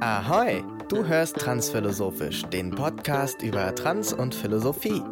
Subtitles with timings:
[0.00, 5.02] Ahoi, du hörst Transphilosophisch, den Podcast über Trans und Philosophie.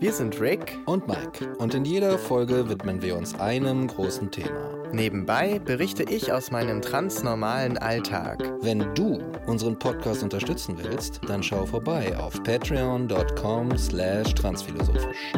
[0.00, 4.70] Wir sind Rick und Mike und in jeder Folge widmen wir uns einem großen Thema.
[4.92, 8.42] Nebenbei berichte ich aus meinem transnormalen Alltag.
[8.60, 15.32] Wenn du unseren Podcast unterstützen willst, dann schau vorbei auf patreon.com slash transphilosophisch.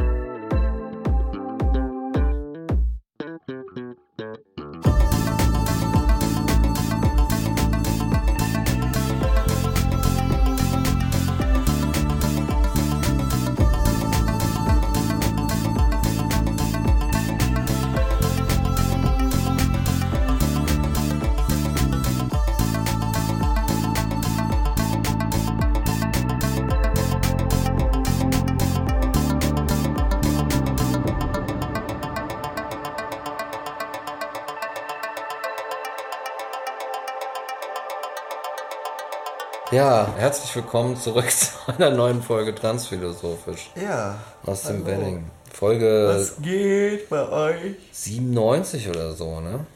[39.77, 43.69] Ja, herzlich willkommen zurück zu einer neuen Folge Transphilosophisch.
[43.75, 44.15] Ja.
[44.47, 45.31] Aus dem Wedding.
[45.53, 46.15] Folge.
[46.15, 47.77] Was geht bei euch?
[47.93, 49.67] 97 oder so, ne?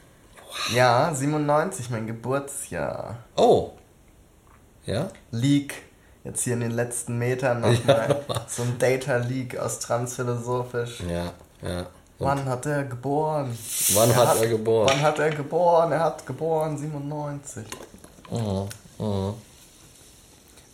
[0.47, 0.75] Wow.
[0.75, 3.17] Ja, 97, mein Geburtsjahr.
[3.35, 3.73] Oh.
[4.87, 5.09] Ja?
[5.29, 5.75] Leak.
[6.23, 8.45] Jetzt hier in den letzten Metern nochmal ja.
[8.47, 11.01] so ein Data Leak aus Transphilosophisch.
[11.01, 11.31] Ja,
[11.61, 11.81] ja.
[11.81, 11.87] Und
[12.17, 13.55] wann hat er geboren?
[13.93, 14.89] Wann er hat, hat, er geboren?
[14.89, 15.91] Wann hat er geboren?
[15.91, 17.67] Er hat geboren 97.
[18.31, 18.67] Mhm.
[18.97, 19.33] Mhm.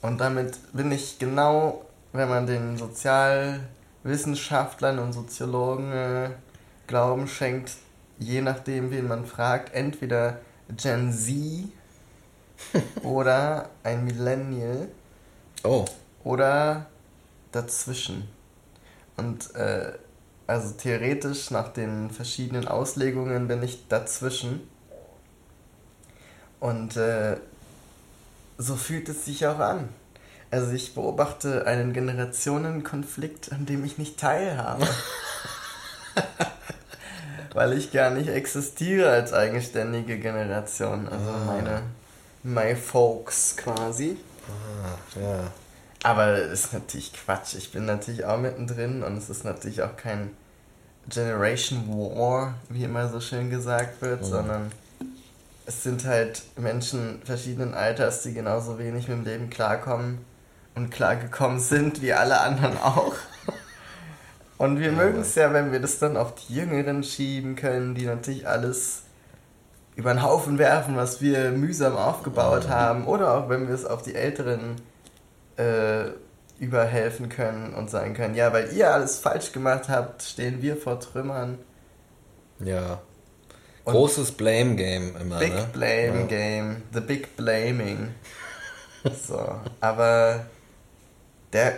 [0.02, 6.30] Und damit bin ich genau, wenn man den Sozialwissenschaftlern und Soziologen äh,
[6.88, 7.72] Glauben schenkt,
[8.20, 10.40] je nachdem, wen man fragt, entweder
[10.76, 11.34] Gen Z
[13.04, 14.88] oder ein Millennial.
[15.64, 15.86] Oh.
[16.24, 16.88] Oder
[17.52, 18.28] dazwischen.
[19.18, 19.94] Und äh,
[20.46, 24.68] also theoretisch nach den verschiedenen Auslegungen bin ich dazwischen.
[26.60, 27.38] Und äh,
[28.58, 29.90] so fühlt es sich auch an.
[30.50, 34.88] Also ich beobachte einen Generationenkonflikt, an dem ich nicht teilhabe.
[37.54, 41.08] Weil ich gar nicht existiere als eigenständige Generation.
[41.10, 41.44] Also ah.
[41.46, 41.82] meine
[42.44, 44.18] my folks quasi.
[44.48, 45.52] Ah, ja.
[46.04, 47.56] Aber es ist natürlich Quatsch.
[47.56, 50.30] Ich bin natürlich auch mittendrin und es ist natürlich auch kein
[51.10, 54.26] Generation War, wie immer so schön gesagt wird, mhm.
[54.26, 54.72] sondern
[55.68, 60.20] es sind halt Menschen verschiedenen Alters, die genauso wenig mit dem Leben klarkommen
[60.76, 63.16] und klargekommen sind, wie alle anderen auch.
[64.58, 67.96] Und wir ja, mögen es ja, wenn wir das dann auf die Jüngeren schieben können,
[67.96, 69.04] die natürlich alles
[69.96, 72.70] über den Haufen werfen, was wir mühsam aufgebaut ja.
[72.70, 73.06] haben.
[73.06, 74.76] Oder auch wenn wir es auf die Älteren
[75.58, 76.12] äh,
[76.60, 81.00] überhelfen können und sagen können, ja, weil ihr alles falsch gemacht habt, stehen wir vor
[81.00, 81.58] Trümmern.
[82.60, 83.02] Ja.
[83.88, 85.40] Und Großes Blame Game immer.
[85.40, 85.66] Big ne?
[85.72, 86.26] Blame ja.
[86.26, 86.84] Game.
[86.92, 88.14] The Big Blaming.
[89.26, 89.62] so.
[89.80, 90.46] Aber
[91.54, 91.74] der,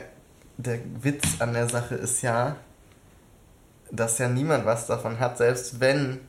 [0.58, 2.56] der Witz an der Sache ist ja,
[3.92, 6.22] dass ja niemand was davon hat, selbst wenn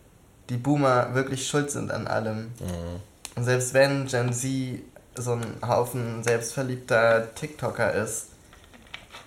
[0.50, 2.48] die Boomer wirklich schuld sind an allem.
[2.58, 3.00] Mhm.
[3.36, 4.80] Und selbst wenn Gen Z
[5.14, 8.26] so ein Haufen selbstverliebter TikToker ist,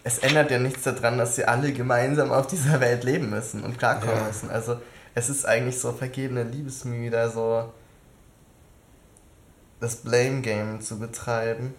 [0.03, 3.79] es ändert ja nichts daran, dass sie alle gemeinsam auf dieser Welt leben müssen und
[3.79, 4.27] klarkommen ja.
[4.27, 4.51] müssen.
[4.51, 4.77] Also
[5.16, 7.72] es ist eigentlich so vergebene Liebesmühe, da so
[9.79, 11.74] das Blame Game zu betreiben.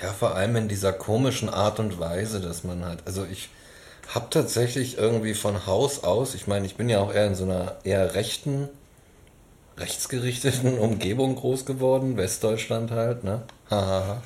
[0.00, 3.48] Ja, vor allem in dieser komischen Art und Weise, dass man halt, also ich
[4.14, 7.44] habe tatsächlich irgendwie von Haus aus, ich meine, ich bin ja auch eher in so
[7.44, 8.68] einer eher rechten,
[9.78, 13.42] rechtsgerichteten Umgebung groß geworden, Westdeutschland halt, ne?
[13.70, 14.22] Hahaha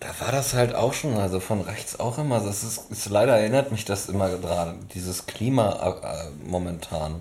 [0.00, 2.40] da war das halt auch schon, also von rechts auch immer.
[2.40, 7.20] Das ist, ist leider erinnert mich das immer gerade, dieses Klima äh, momentan.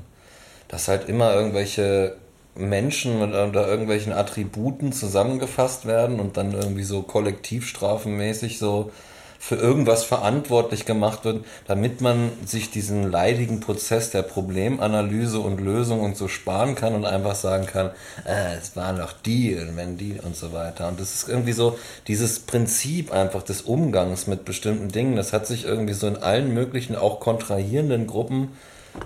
[0.68, 2.18] Dass halt immer irgendwelche
[2.56, 8.92] Menschen mit unter irgendwelchen Attributen zusammengefasst werden und dann irgendwie so kollektivstrafenmäßig so
[9.40, 16.02] für irgendwas verantwortlich gemacht wird, damit man sich diesen leidigen Prozess der Problemanalyse und Lösung
[16.02, 17.92] und so sparen kann und einfach sagen kann,
[18.26, 20.88] äh, es waren doch die und wenn die und so weiter.
[20.88, 21.78] Und das ist irgendwie so
[22.08, 26.54] dieses Prinzip einfach des Umgangs mit bestimmten Dingen, das hat sich irgendwie so in allen
[26.54, 28.50] möglichen auch kontrahierenden Gruppen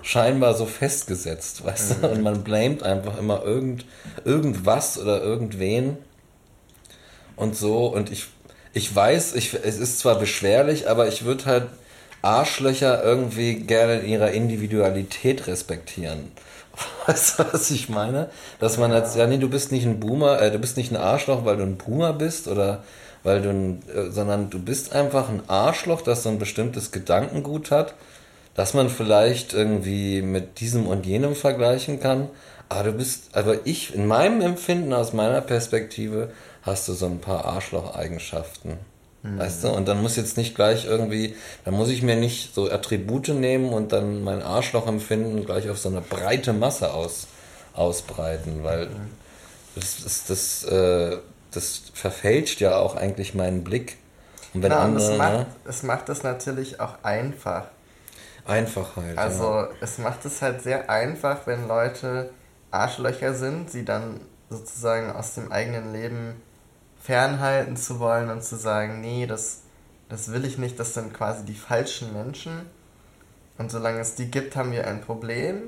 [0.02, 2.02] scheinbar so festgesetzt, weißt mhm.
[2.02, 2.08] du?
[2.08, 3.84] Und man blamet einfach immer irgend,
[4.24, 5.98] irgendwas oder irgendwen
[7.36, 7.86] und so.
[7.86, 8.26] Und ich
[8.72, 11.66] ich weiß, ich, es ist zwar beschwerlich, aber ich würde halt
[12.22, 16.32] Arschlöcher irgendwie gerne in ihrer Individualität respektieren.
[17.06, 18.30] Weißt du, was ich meine?
[18.58, 20.96] Dass man jetzt, ja, nee, du bist nicht ein Boomer, äh, du bist nicht ein
[20.96, 22.82] Arschloch, weil du ein Boomer bist oder
[23.22, 27.70] weil du ein, äh, sondern du bist einfach ein Arschloch, das so ein bestimmtes Gedankengut
[27.70, 27.94] hat,
[28.54, 32.28] dass man vielleicht irgendwie mit diesem und jenem vergleichen kann.
[32.68, 36.30] Aber du bist, aber ich, in meinem Empfinden, aus meiner Perspektive,
[36.62, 38.78] hast du so ein paar Arschloch-Eigenschaften.
[39.22, 39.38] Mhm.
[39.38, 39.68] Weißt du?
[39.68, 43.72] Und dann muss jetzt nicht gleich irgendwie, dann muss ich mir nicht so Attribute nehmen
[43.72, 47.26] und dann mein Arschloch-Empfinden gleich auf so eine breite Masse aus,
[47.74, 49.10] ausbreiten, weil mhm.
[49.74, 51.18] das, das, das, äh,
[51.50, 53.98] das verfälscht ja auch eigentlich meinen Blick.
[54.54, 55.46] Und wenn genau, andere, es, macht, ne?
[55.64, 57.66] es macht es natürlich auch einfach.
[58.46, 59.18] Einfach halt.
[59.18, 59.68] Also ja.
[59.80, 62.30] es macht es halt sehr einfach, wenn Leute
[62.70, 66.42] Arschlöcher sind, sie dann sozusagen aus dem eigenen Leben
[67.00, 69.62] fernhalten zu wollen und zu sagen, nee, das,
[70.08, 72.66] das will ich nicht, das sind quasi die falschen Menschen.
[73.58, 75.62] Und solange es die gibt, haben wir ein Problem.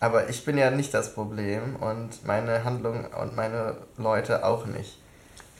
[0.00, 4.98] Aber ich bin ja nicht das Problem und meine Handlung und meine Leute auch nicht.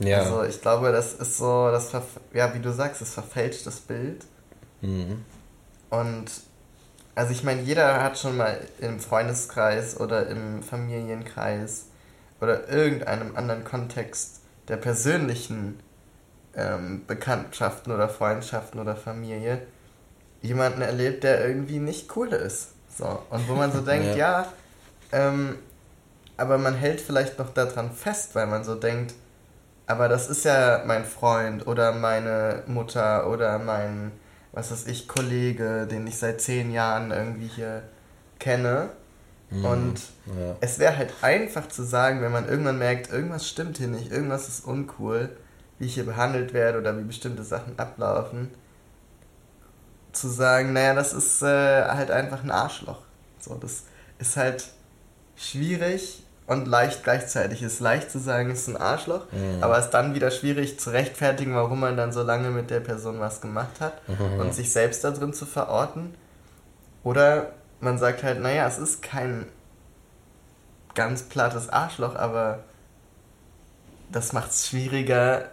[0.01, 0.19] Ja.
[0.19, 1.93] Also ich glaube, das ist so, das
[2.33, 4.25] ja, wie du sagst, es verfälscht das Bild.
[4.83, 5.25] Mhm.
[5.91, 6.31] Und
[7.15, 11.87] also ich meine, jeder hat schon mal im Freundeskreis oder im Familienkreis
[12.41, 15.81] oder irgendeinem anderen Kontext der persönlichen
[16.57, 19.63] ähm, Bekanntschaften oder Freundschaften oder Familie
[20.43, 22.71] jemanden erlebt, der irgendwie nicht cool ist.
[22.97, 23.23] So.
[23.31, 24.53] Und wo man so denkt, ja, ja
[25.13, 25.59] ähm,
[26.37, 29.15] aber man hält vielleicht noch daran fest, weil man so denkt,
[29.87, 34.13] aber das ist ja mein Freund oder meine Mutter oder mein,
[34.53, 37.83] was weiß ich, Kollege, den ich seit zehn Jahren irgendwie hier
[38.39, 38.91] kenne.
[39.51, 39.65] Mhm.
[39.65, 40.57] Und ja.
[40.61, 44.49] es wäre halt einfach zu sagen, wenn man irgendwann merkt, irgendwas stimmt hier nicht, irgendwas
[44.49, 45.31] ist uncool,
[45.79, 48.51] wie ich hier behandelt werde oder wie bestimmte Sachen ablaufen,
[50.13, 53.03] zu sagen, naja, das ist äh, halt einfach ein Arschloch.
[53.41, 53.85] So, das
[54.19, 54.69] ist halt
[55.37, 57.63] schwierig und leicht gleichzeitig.
[57.63, 59.63] Es ist leicht zu sagen, es ist ein Arschloch, mhm.
[59.63, 62.81] aber es ist dann wieder schwierig zu rechtfertigen, warum man dann so lange mit der
[62.81, 64.41] Person was gemacht hat mhm.
[64.41, 66.15] und sich selbst da drin zu verorten.
[67.03, 67.53] Oder
[67.85, 69.47] man sagt halt, naja, es ist kein
[70.95, 72.65] ganz plattes Arschloch, aber
[74.11, 75.51] das macht es schwieriger,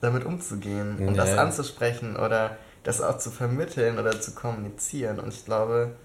[0.00, 1.24] damit umzugehen und ja.
[1.24, 5.18] das anzusprechen oder das auch zu vermitteln oder zu kommunizieren.
[5.18, 5.96] Und ich glaube,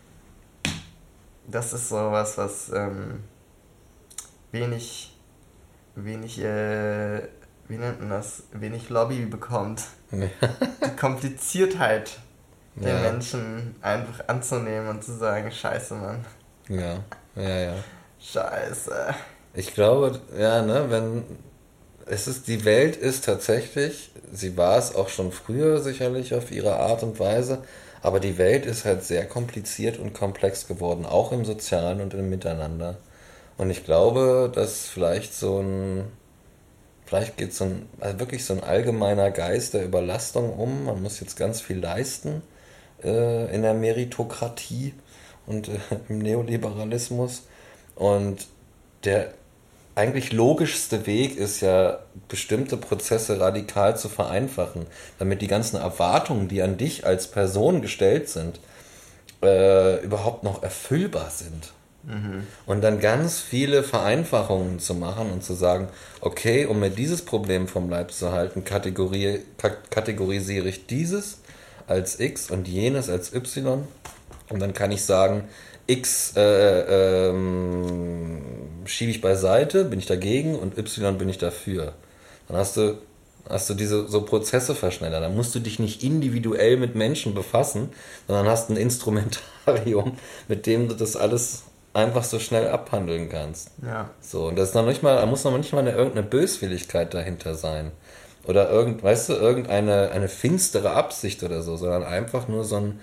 [1.47, 3.23] das ist sowas, was ähm,
[4.51, 5.15] wenig,
[5.95, 7.21] wenig, äh,
[7.67, 9.83] wie nennt man das, wenig Lobby bekommt.
[10.11, 12.19] Die Kompliziertheit
[12.75, 13.01] den ja.
[13.01, 16.25] Menschen einfach anzunehmen und zu sagen, scheiße, Mann.
[16.69, 17.03] Ja,
[17.35, 17.73] ja, ja.
[18.19, 19.13] Scheiße.
[19.53, 21.23] Ich glaube, ja, ne, wenn
[22.05, 26.77] es ist, die Welt ist tatsächlich, sie war es auch schon früher sicherlich auf ihre
[26.77, 27.63] Art und Weise,
[28.01, 32.29] aber die Welt ist halt sehr kompliziert und komplex geworden, auch im Sozialen und im
[32.29, 32.97] Miteinander.
[33.57, 36.05] Und ich glaube, dass vielleicht so ein,
[37.05, 40.85] vielleicht geht so ein, also wirklich so ein allgemeiner Geist der Überlastung um.
[40.85, 42.41] Man muss jetzt ganz viel leisten
[43.03, 44.93] äh, in der Meritokratie
[45.45, 45.77] und äh,
[46.09, 47.43] im Neoliberalismus.
[47.95, 48.47] Und
[49.03, 49.33] der
[49.95, 54.87] eigentlich logischste Weg ist ja, bestimmte Prozesse radikal zu vereinfachen,
[55.19, 58.59] damit die ganzen Erwartungen, die an dich als Person gestellt sind,
[59.43, 61.73] äh, überhaupt noch erfüllbar sind.
[62.03, 62.47] Mhm.
[62.65, 65.89] Und dann ganz viele Vereinfachungen zu machen und zu sagen,
[66.21, 71.40] okay, um mir dieses Problem vom Leib zu halten, kategorisiere ich dieses
[71.91, 73.87] als X und jenes als Y.
[74.49, 75.43] Und dann kann ich sagen,
[75.87, 78.41] X äh, ähm,
[78.85, 81.93] schiebe ich beiseite, bin ich dagegen und Y bin ich dafür.
[82.47, 82.97] Dann hast du,
[83.49, 85.23] hast du diese so Prozesse verschnellert.
[85.23, 87.89] Dann musst du dich nicht individuell mit Menschen befassen,
[88.27, 91.63] sondern hast ein Instrumentarium, mit dem du das alles
[91.93, 93.71] einfach so schnell abhandeln kannst.
[93.85, 94.09] Ja.
[94.21, 97.13] So, und das ist noch nicht mal, da muss noch nicht mal eine, irgendeine Böswilligkeit
[97.13, 97.91] dahinter sein
[98.45, 102.99] oder irgend, weißt du, irgendeine eine finstere Absicht oder so, sondern einfach nur so ein,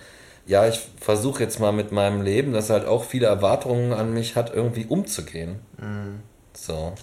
[0.47, 4.35] ja, ich versuche jetzt mal mit meinem Leben, das halt auch viele Erwartungen an mich
[4.35, 5.61] hat, irgendwie umzugehen.
[5.79, 6.21] Mhm.
[6.55, 6.95] So.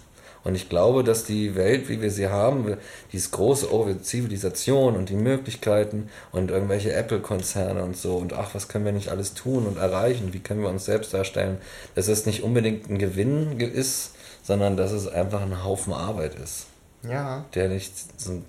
[0.45, 2.77] Und ich glaube, dass die Welt, wie wir sie haben,
[3.11, 8.67] dieses große oh, Zivilisation und die Möglichkeiten und irgendwelche Apple-Konzerne und so und ach, was
[8.67, 11.57] können wir nicht alles tun und erreichen, wie können wir uns selbst darstellen,
[11.95, 14.11] dass es nicht unbedingt ein Gewinn ist,
[14.43, 16.67] sondern dass es einfach ein Haufen Arbeit ist.
[17.09, 17.45] Ja.
[17.53, 18.41] Der nicht so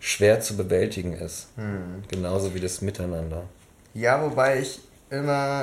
[0.00, 1.48] schwer zu bewältigen ist.
[1.56, 2.02] Hm.
[2.08, 3.44] Genauso wie das Miteinander.
[3.94, 4.80] Ja, wobei ich
[5.10, 5.62] immer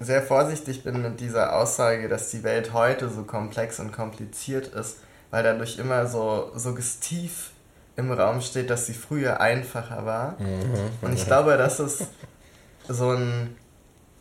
[0.00, 4.96] sehr vorsichtig bin mit dieser Aussage, dass die Welt heute so komplex und kompliziert ist,
[5.30, 7.50] weil dadurch immer so suggestiv
[7.96, 10.40] im Raum steht, dass sie früher einfacher war.
[10.40, 10.90] Mhm.
[11.02, 12.06] Und ich glaube, das ist
[12.88, 13.56] so ein,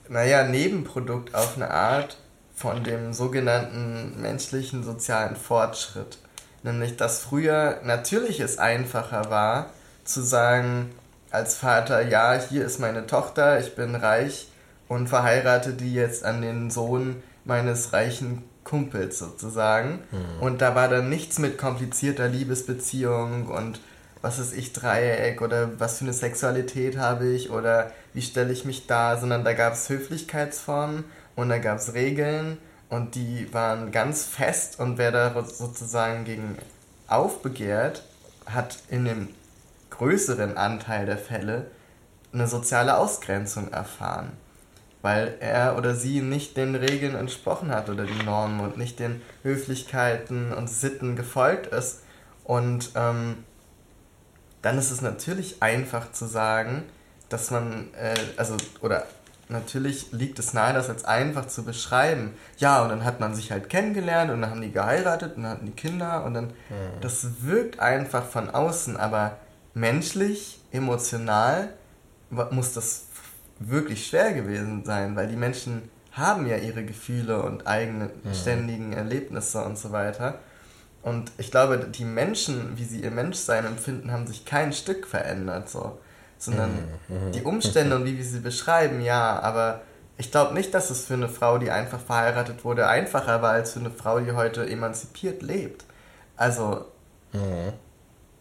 [0.09, 2.17] naja, Nebenprodukt auf eine Art
[2.55, 6.17] von dem sogenannten menschlichen sozialen Fortschritt.
[6.63, 9.67] Nämlich, dass früher natürlich es einfacher war,
[10.03, 10.89] zu sagen,
[11.31, 14.47] als Vater, ja, hier ist meine Tochter, ich bin reich
[14.87, 19.99] und verheirate die jetzt an den Sohn meines reichen Kumpels sozusagen.
[20.11, 20.41] Mhm.
[20.41, 23.79] Und da war dann nichts mit komplizierter Liebesbeziehung und
[24.21, 28.65] was ist ich Dreieck oder was für eine Sexualität habe ich oder wie stelle ich
[28.65, 32.57] mich da, sondern da gab es Höflichkeitsformen und da gab es Regeln
[32.89, 36.57] und die waren ganz fest und wer da sozusagen gegen
[37.07, 38.03] aufbegehrt,
[38.45, 39.29] hat in dem
[39.89, 41.71] größeren Anteil der Fälle
[42.33, 44.31] eine soziale Ausgrenzung erfahren
[45.01, 49.21] weil er oder sie nicht den Regeln entsprochen hat oder die Normen und nicht den
[49.43, 52.01] Höflichkeiten und Sitten gefolgt ist.
[52.43, 53.43] Und ähm,
[54.61, 56.83] dann ist es natürlich einfach zu sagen,
[57.29, 59.05] dass man, äh, also, oder
[59.49, 62.33] natürlich liegt es nahe, das als einfach zu beschreiben.
[62.57, 65.51] Ja, und dann hat man sich halt kennengelernt und dann haben die geheiratet und dann
[65.53, 67.01] hatten die Kinder und dann, mhm.
[67.01, 69.37] das wirkt einfach von außen, aber
[69.73, 71.73] menschlich, emotional
[72.51, 73.07] muss das
[73.59, 78.33] wirklich schwer gewesen sein, weil die Menschen haben ja ihre Gefühle und eigene mhm.
[78.33, 80.39] ständigen Erlebnisse und so weiter.
[81.01, 85.69] Und ich glaube, die Menschen, wie sie ihr Menschsein empfinden, haben sich kein Stück verändert,
[85.69, 85.99] so.
[86.39, 86.71] Sondern
[87.07, 87.27] mhm.
[87.27, 87.31] mhm.
[87.33, 89.81] die Umstände und wie wir sie beschreiben, ja, aber
[90.17, 93.73] ich glaube nicht, dass es für eine Frau, die einfach verheiratet wurde, einfacher war als
[93.73, 95.85] für eine Frau, die heute emanzipiert lebt.
[96.35, 96.85] Also,
[97.33, 97.73] mhm.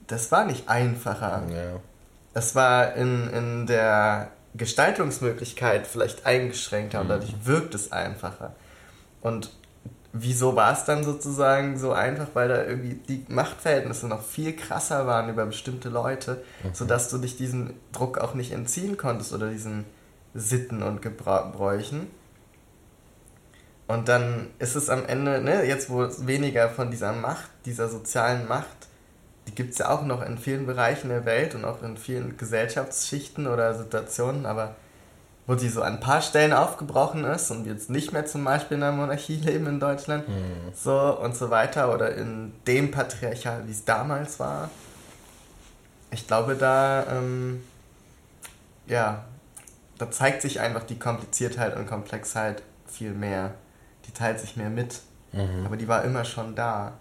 [0.06, 1.42] das war nicht einfacher.
[1.52, 1.80] Ja.
[2.34, 7.10] Es war in, in der Gestaltungsmöglichkeit vielleicht eingeschränkter und mhm.
[7.10, 8.54] dadurch wirkt es einfacher.
[9.20, 9.50] Und
[10.12, 12.28] wieso war es dann sozusagen so einfach?
[12.34, 16.74] Weil da irgendwie die Machtverhältnisse noch viel krasser waren über bestimmte Leute, mhm.
[16.74, 19.84] sodass du dich diesem Druck auch nicht entziehen konntest oder diesen
[20.34, 22.08] Sitten und Gebräuchen.
[23.86, 27.88] Und dann ist es am Ende, ne, jetzt wo es weniger von dieser Macht, dieser
[27.88, 28.88] sozialen Macht
[29.48, 32.36] die gibt es ja auch noch in vielen Bereichen der Welt und auch in vielen
[32.36, 34.76] Gesellschaftsschichten oder Situationen, aber
[35.48, 38.76] wo die so an ein paar Stellen aufgebrochen ist und jetzt nicht mehr zum Beispiel
[38.76, 40.72] in der Monarchie leben in Deutschland, mhm.
[40.74, 44.70] so und so weiter, oder in dem Patriarchat, wie es damals war.
[46.10, 47.64] Ich glaube, da, ähm,
[48.86, 49.24] ja,
[49.96, 53.54] da zeigt sich einfach die Kompliziertheit und Komplexheit viel mehr.
[54.06, 55.00] Die teilt sich mehr mit,
[55.32, 55.64] mhm.
[55.64, 56.92] aber die war immer schon da.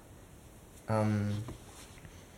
[0.89, 1.43] Ähm,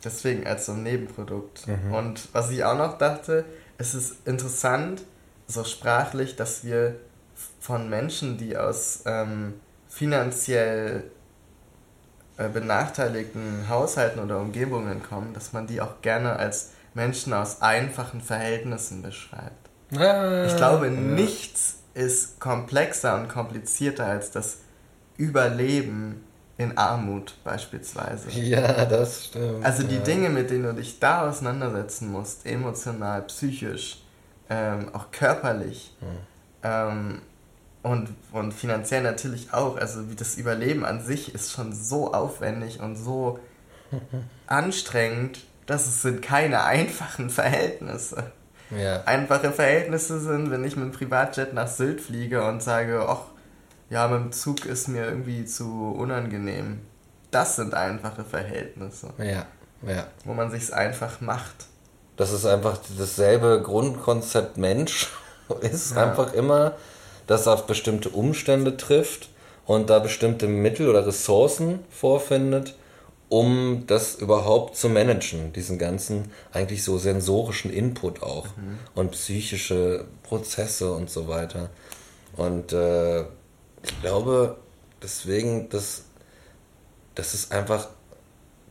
[0.03, 1.67] Deswegen als so ein Nebenprodukt.
[1.67, 1.93] Mhm.
[1.93, 3.43] Und was ich auch noch dachte,
[3.77, 5.01] es ist interessant,
[5.49, 6.95] so sprachlich, dass wir
[7.59, 9.55] von Menschen, die aus ähm,
[9.89, 11.03] finanziell
[12.37, 18.21] äh, benachteiligten Haushalten oder Umgebungen kommen, dass man die auch gerne als Menschen aus einfachen
[18.21, 19.69] Verhältnissen beschreibt.
[19.97, 20.91] Ah, ich glaube, ja.
[20.91, 24.59] nichts ist komplexer und komplizierter als das
[25.17, 26.23] Überleben
[26.57, 28.29] in Armut beispielsweise.
[28.31, 29.65] Ja, das stimmt.
[29.65, 30.01] Also die ja.
[30.01, 34.03] Dinge, mit denen du dich da auseinandersetzen musst, emotional, psychisch,
[34.49, 36.07] ähm, auch körperlich hm.
[36.63, 37.21] ähm,
[37.81, 39.77] und, und finanziell natürlich auch.
[39.77, 43.39] Also wie das Überleben an sich ist schon so aufwendig und so
[44.47, 48.31] anstrengend, dass es sind keine einfachen Verhältnisse.
[48.71, 49.03] Ja.
[49.03, 53.21] Einfache Verhältnisse sind, wenn ich mit dem Privatjet nach Sylt fliege und sage, ach,
[53.89, 56.81] ja, mit dem Zug ist mir irgendwie zu unangenehm.
[57.31, 59.13] Das sind einfache Verhältnisse.
[59.17, 59.45] Ja,
[59.87, 60.07] ja.
[60.25, 61.67] Wo man sich's einfach macht.
[62.19, 65.07] Das ist einfach dasselbe Grundkonzept Mensch.
[65.61, 66.03] ist ja.
[66.03, 66.73] einfach immer,
[67.27, 69.29] dass er auf bestimmte Umstände trifft
[69.65, 72.75] und da bestimmte Mittel oder Ressourcen vorfindet,
[73.29, 78.79] um das überhaupt zu managen, diesen ganzen eigentlich so sensorischen Input auch mhm.
[78.95, 81.69] und psychische Prozesse und so weiter.
[82.35, 84.57] Und äh, ich glaube
[85.01, 86.03] deswegen, dass,
[87.15, 87.87] dass es einfach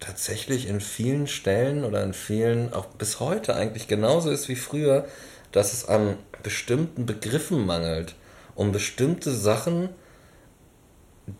[0.01, 5.07] tatsächlich in vielen Stellen oder in vielen, auch bis heute eigentlich genauso ist wie früher,
[5.53, 8.15] dass es an bestimmten Begriffen mangelt,
[8.55, 9.91] um bestimmte Sachen,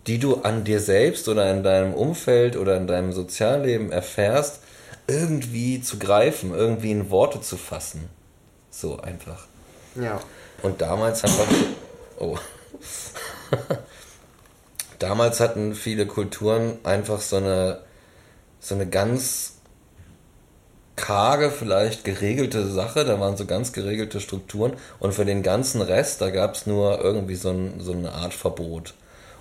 [0.07, 4.61] die du an dir selbst oder in deinem Umfeld oder in deinem Sozialleben erfährst,
[5.07, 8.09] irgendwie zu greifen, irgendwie in Worte zu fassen.
[8.69, 9.47] So einfach.
[9.95, 10.19] Ja.
[10.61, 11.47] Und damals einfach.
[12.19, 12.37] Oh.
[14.99, 17.79] Damals hatten viele Kulturen einfach so eine,
[18.59, 19.53] so eine ganz
[20.95, 26.21] karge, vielleicht geregelte Sache, da waren so ganz geregelte Strukturen und für den ganzen Rest,
[26.21, 28.93] da gab es nur irgendwie so, ein, so eine Art Verbot.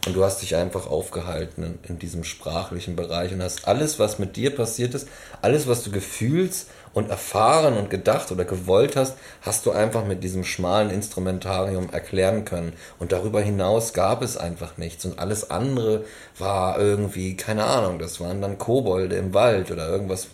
[0.06, 4.20] Und du hast dich einfach aufgehalten in, in, diesem sprachlichen Bereich und hast alles, was
[4.20, 5.08] mit dir passiert ist,
[5.42, 10.24] alles, was du gefühlst und erfahren und gedacht oder gewollt hast, hast du einfach mit
[10.24, 12.72] diesem schmalen Instrumentarium erklären können.
[12.98, 15.04] Und darüber hinaus gab es einfach nichts.
[15.04, 16.04] Und alles andere
[16.38, 20.26] war irgendwie, keine Ahnung, das waren dann Kobolde im Wald oder irgendwas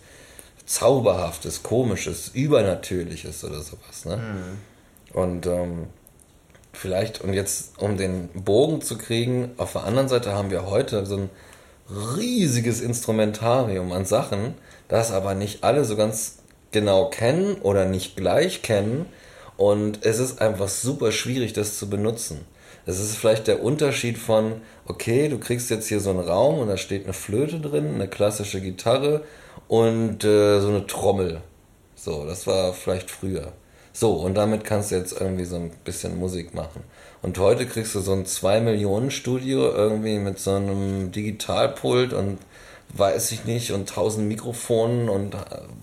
[0.64, 4.06] Zauberhaftes, Komisches, Übernatürliches oder sowas.
[4.06, 4.16] Ne?
[4.16, 5.18] Mhm.
[5.18, 5.87] Und ähm,
[6.73, 11.04] vielleicht, und jetzt, um den Bogen zu kriegen, auf der anderen Seite haben wir heute
[11.04, 11.30] so ein
[12.16, 14.54] riesiges Instrumentarium an Sachen,
[14.88, 16.38] das aber nicht alle so ganz
[16.75, 19.07] genau kennen oder nicht gleich kennen.
[19.57, 22.45] Und es ist einfach super schwierig, das zu benutzen.
[22.85, 26.69] Es ist vielleicht der Unterschied von, okay, du kriegst jetzt hier so einen Raum und
[26.69, 29.25] da steht eine Flöte drin, eine klassische Gitarre
[29.69, 31.40] und äh, so eine Trommel.
[31.95, 33.52] So, das war vielleicht früher.
[33.93, 36.83] So, und damit kannst du jetzt irgendwie so ein bisschen Musik machen.
[37.23, 42.38] Und heute kriegst du so ein 2-Millionen-Studio irgendwie mit so einem Digitalpult und
[42.97, 45.37] weiß ich nicht und tausend Mikrofonen und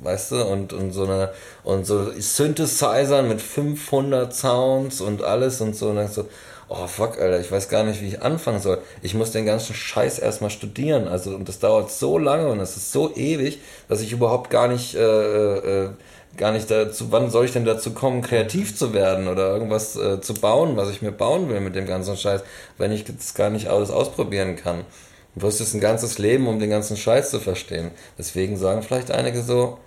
[0.04, 1.32] weißt du und und so eine
[1.64, 5.90] und so Synthesizern mit 500 Sounds und alles und so.
[5.90, 6.28] Und dann so
[6.70, 8.80] oh fuck Alter ich weiß gar nicht wie ich anfangen soll.
[9.02, 11.08] Ich muss den ganzen Scheiß erstmal studieren.
[11.08, 14.68] Also und das dauert so lange und das ist so ewig dass ich überhaupt gar
[14.68, 15.90] nicht äh, äh,
[16.38, 20.22] gar nicht dazu, wann soll ich denn dazu kommen, kreativ zu werden oder irgendwas äh,
[20.22, 22.42] zu bauen, was ich mir bauen will mit dem ganzen Scheiß,
[22.78, 24.86] wenn ich das gar nicht alles ausprobieren kann.
[25.36, 27.92] Du wirst es ein ganzes Leben, um den ganzen Scheiß zu verstehen.
[28.18, 29.78] Deswegen sagen vielleicht einige so,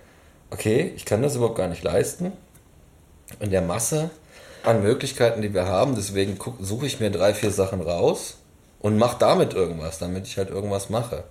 [0.49, 2.31] okay, ich kann das überhaupt gar nicht leisten.
[3.39, 4.09] In der Masse
[4.63, 8.37] an Möglichkeiten, die wir haben, deswegen suche ich mir drei, vier Sachen raus
[8.79, 11.23] und mache damit irgendwas, damit ich halt irgendwas mache.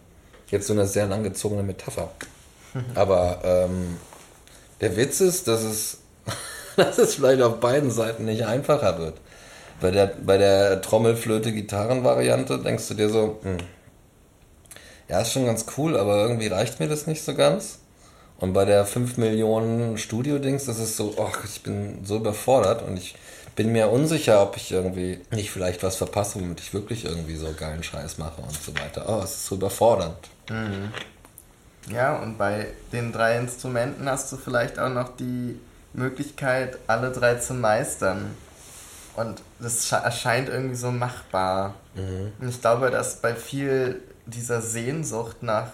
[0.48, 2.10] Jetzt so eine sehr langgezogene Metapher.
[2.94, 3.96] Aber ähm,
[4.80, 5.98] der Witz ist, dass es,
[6.76, 9.14] dass es vielleicht auf beiden Seiten nicht einfacher wird.
[9.80, 13.58] Bei der, bei der Trommelflöte-Gitarren-Variante denkst du dir so, hm,
[15.14, 17.78] ja, ist schon ganz cool, aber irgendwie reicht mir das nicht so ganz.
[18.38, 22.96] Und bei der 5 Millionen Studio-Dings, das ist so, oh, ich bin so überfordert und
[22.96, 23.14] ich
[23.54, 27.46] bin mir unsicher, ob ich irgendwie nicht vielleicht was verpasse, womit ich wirklich irgendwie so
[27.56, 29.04] geilen Scheiß mache und so weiter.
[29.06, 30.16] Oh, es ist so überfordernd.
[30.50, 30.92] Mhm.
[31.94, 35.60] Ja, und bei den drei Instrumenten hast du vielleicht auch noch die
[35.92, 38.34] Möglichkeit, alle drei zu meistern.
[39.14, 41.76] Und das erscheint irgendwie so machbar.
[41.94, 42.32] Mhm.
[42.40, 45.72] Und ich glaube, dass bei viel dieser Sehnsucht nach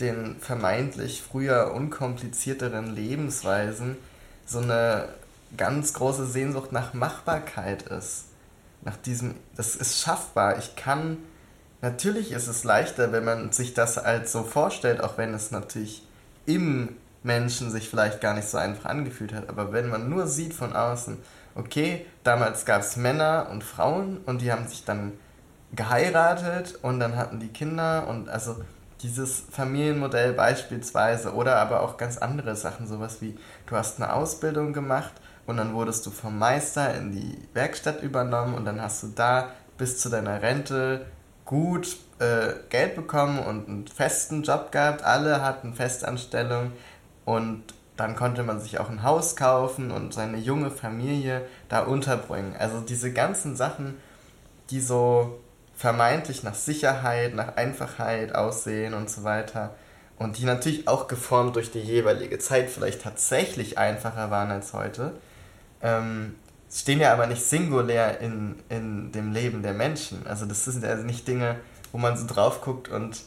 [0.00, 3.96] den vermeintlich früher unkomplizierteren Lebensweisen
[4.46, 5.08] so eine
[5.56, 8.24] ganz große Sehnsucht nach Machbarkeit ist.
[8.82, 10.58] Nach diesem, das ist schaffbar.
[10.58, 11.18] Ich kann
[11.82, 16.06] Natürlich ist es leichter, wenn man sich das als so vorstellt, auch wenn es natürlich
[16.46, 16.90] im
[17.24, 19.48] Menschen sich vielleicht gar nicht so einfach angefühlt hat.
[19.48, 21.18] Aber wenn man nur sieht von außen,
[21.56, 25.12] okay, damals gab es Männer und Frauen und die haben sich dann
[25.74, 28.56] geheiratet und dann hatten die Kinder und also
[29.02, 34.72] dieses Familienmodell beispielsweise oder aber auch ganz andere Sachen, sowas wie du hast eine Ausbildung
[34.72, 35.12] gemacht
[35.46, 39.48] und dann wurdest du vom Meister in die Werkstatt übernommen und dann hast du da
[39.76, 41.06] bis zu deiner Rente
[41.44, 45.02] gut äh, Geld bekommen und einen festen Job gehabt.
[45.02, 46.72] Alle hatten Festanstellung
[47.24, 47.62] und
[47.96, 52.54] dann konnte man sich auch ein Haus kaufen und seine junge Familie da unterbringen.
[52.58, 53.96] Also diese ganzen Sachen,
[54.70, 55.40] die so
[55.82, 59.74] vermeintlich nach Sicherheit, nach Einfachheit aussehen und so weiter
[60.16, 65.10] und die natürlich auch geformt durch die jeweilige Zeit vielleicht tatsächlich einfacher waren als heute,
[65.82, 66.36] ähm,
[66.70, 70.24] stehen ja aber nicht singulär in, in dem Leben der Menschen.
[70.24, 71.56] Also das sind ja nicht Dinge,
[71.90, 73.20] wo man so drauf guckt und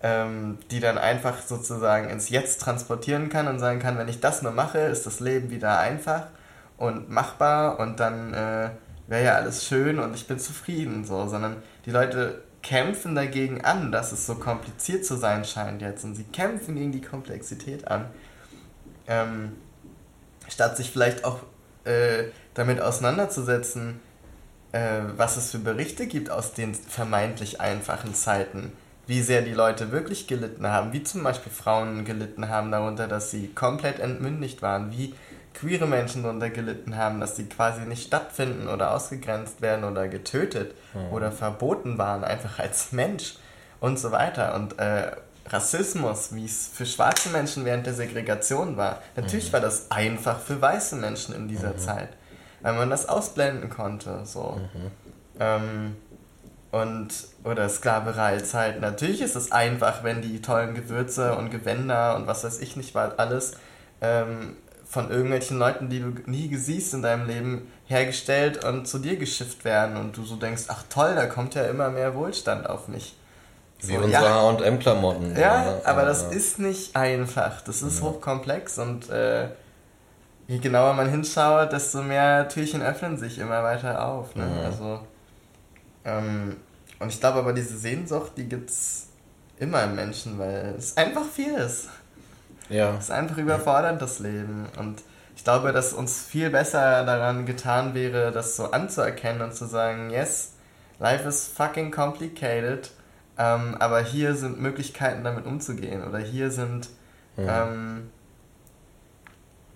[0.00, 4.40] ähm, die dann einfach sozusagen ins Jetzt transportieren kann und sagen kann, wenn ich das
[4.40, 6.28] nur mache, ist das Leben wieder einfach
[6.78, 8.70] und machbar und dann äh,
[9.06, 13.92] wäre ja alles schön und ich bin zufrieden, so, sondern die Leute kämpfen dagegen an,
[13.92, 16.04] dass es so kompliziert zu sein scheint jetzt.
[16.04, 18.06] Und sie kämpfen gegen die Komplexität an,
[19.06, 19.52] ähm,
[20.48, 21.40] statt sich vielleicht auch
[21.84, 24.00] äh, damit auseinanderzusetzen,
[24.72, 28.72] äh, was es für Berichte gibt aus den vermeintlich einfachen Zeiten,
[29.06, 33.30] wie sehr die Leute wirklich gelitten haben, wie zum Beispiel Frauen gelitten haben darunter, dass
[33.30, 35.14] sie komplett entmündigt waren, wie
[35.54, 40.74] queere Menschen darunter gelitten haben, dass sie quasi nicht stattfinden oder ausgegrenzt werden oder getötet
[40.92, 41.12] mhm.
[41.12, 43.36] oder verboten waren, einfach als Mensch
[43.80, 44.54] und so weiter.
[44.54, 45.12] Und äh,
[45.46, 49.00] Rassismus, wie es für schwarze Menschen während der Segregation war.
[49.14, 49.52] Natürlich mhm.
[49.54, 51.78] war das einfach für weiße Menschen in dieser mhm.
[51.78, 52.08] Zeit
[52.64, 54.22] weil man das ausblenden konnte.
[54.24, 54.58] So.
[54.58, 54.90] Mhm.
[55.38, 55.96] Ähm,
[56.72, 57.08] und,
[57.44, 58.80] oder Sklavereizeit.
[58.80, 62.94] Natürlich ist es einfach, wenn die tollen Gewürze und Gewänder und was weiß ich nicht,
[62.94, 63.52] war alles
[64.00, 64.56] ähm,
[64.94, 69.64] von irgendwelchen Leuten, die du nie siehst in deinem Leben, hergestellt und zu dir geschifft
[69.64, 73.16] werden und du so denkst, ach toll, da kommt ja immer mehr Wohlstand auf mich.
[73.80, 74.58] Wie so, unsere ja.
[74.58, 75.34] H&M-Klamotten.
[75.34, 77.60] Ja, ja, aber das ist nicht einfach.
[77.62, 78.06] Das ist ja.
[78.06, 79.48] hochkomplex und äh,
[80.46, 84.36] je genauer man hinschaut, desto mehr Türchen öffnen sich immer weiter auf.
[84.36, 84.46] Ne?
[84.46, 84.58] Mhm.
[84.64, 85.00] Also,
[86.04, 86.56] ähm,
[87.00, 89.08] und ich glaube aber, diese Sehnsucht, die gibt es
[89.58, 91.88] immer im Menschen, weil es einfach viel ist.
[92.68, 92.94] Ja.
[92.94, 94.66] Es ist einfach überfordernd, das Leben.
[94.78, 95.02] Und
[95.36, 100.10] ich glaube, dass uns viel besser daran getan wäre, das so anzuerkennen und zu sagen,
[100.10, 100.54] yes,
[100.98, 102.90] life is fucking complicated,
[103.36, 106.88] ähm, aber hier sind Möglichkeiten damit umzugehen oder hier sind
[107.36, 107.64] ja.
[107.64, 108.10] Ähm,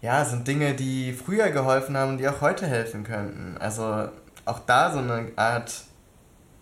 [0.01, 3.57] ja, sind Dinge, die früher geholfen haben, die auch heute helfen könnten.
[3.59, 4.09] Also
[4.45, 5.85] auch da so eine Art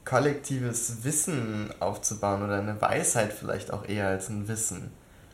[0.04, 4.92] kollektives Wissen aufzubauen oder eine Weisheit vielleicht auch eher als ein Wissen.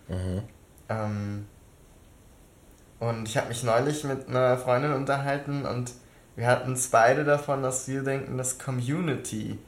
[0.08, 0.42] Mhm.
[0.92, 1.46] Ähm,
[2.98, 5.92] und ich habe mich neulich mit einer Freundin unterhalten und
[6.36, 9.58] wir hatten es beide davon, dass wir denken, dass Community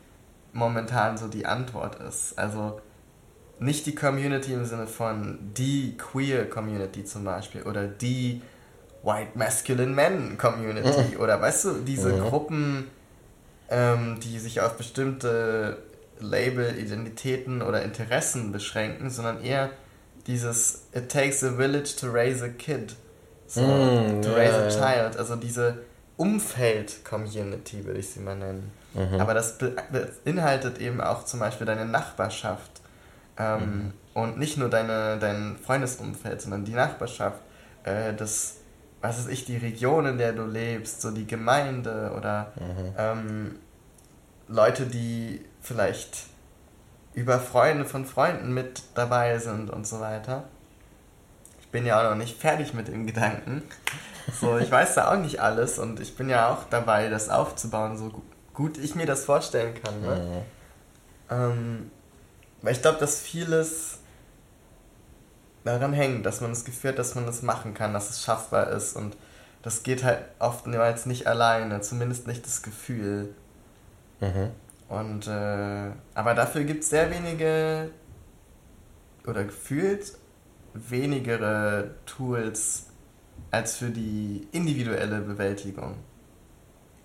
[0.53, 2.39] momentan so die Antwort ist.
[2.39, 2.81] Also
[3.59, 8.41] nicht die Community im Sinne von die Queer Community zum Beispiel oder die
[9.03, 11.21] White Masculine Men Community mhm.
[11.21, 12.21] oder weißt du, diese mhm.
[12.21, 12.91] Gruppen,
[13.69, 15.79] ähm, die sich auf bestimmte
[16.21, 19.71] Label, Identitäten oder Interessen beschränken, sondern eher
[20.27, 22.95] dieses It takes a village to raise a kid.
[23.47, 25.17] So, mm, to yeah, raise a child.
[25.17, 25.79] Also diese
[26.17, 28.71] Umfeld-Community würde ich sie mal nennen.
[28.95, 29.21] Mhm.
[29.21, 29.59] Aber das
[30.25, 32.75] beinhaltet eben auch zum Beispiel deine Nachbarschaft
[33.39, 33.93] ähm, mhm.
[34.15, 37.41] Und nicht nur deine, dein Freundesumfeld, sondern die Nachbarschaft,
[37.83, 38.59] äh, das,
[39.01, 42.95] was weiß ich, die Region, in der du lebst, so die Gemeinde oder mhm.
[42.97, 43.59] ähm,
[44.47, 46.27] Leute, die vielleicht
[47.15, 50.45] über Freunde von Freunden mit dabei sind und so weiter.
[51.61, 53.63] Ich bin ja auch noch nicht fertig mit dem Gedanken.
[54.41, 57.97] So, ich weiß da auch nicht alles und ich bin ja auch dabei, das aufzubauen,
[57.97, 58.23] so
[58.55, 60.01] gut ich mir das vorstellen kann.
[60.01, 60.45] Ne?
[61.29, 61.37] Mhm.
[61.37, 61.91] Ähm,
[62.63, 63.99] weil ich glaube, dass vieles
[65.65, 68.71] daran hängt, dass man das Gefühl hat, dass man das machen kann, dass es schaffbar
[68.71, 69.17] ist und
[69.63, 73.35] das geht halt oftmals nicht alleine, zumindest nicht das Gefühl.
[74.21, 74.51] Mhm.
[74.89, 77.91] Und äh, aber dafür gibt es sehr wenige
[79.27, 80.13] oder gefühlt
[80.75, 82.87] wenigere Tools
[83.51, 85.97] als für die individuelle Bewältigung.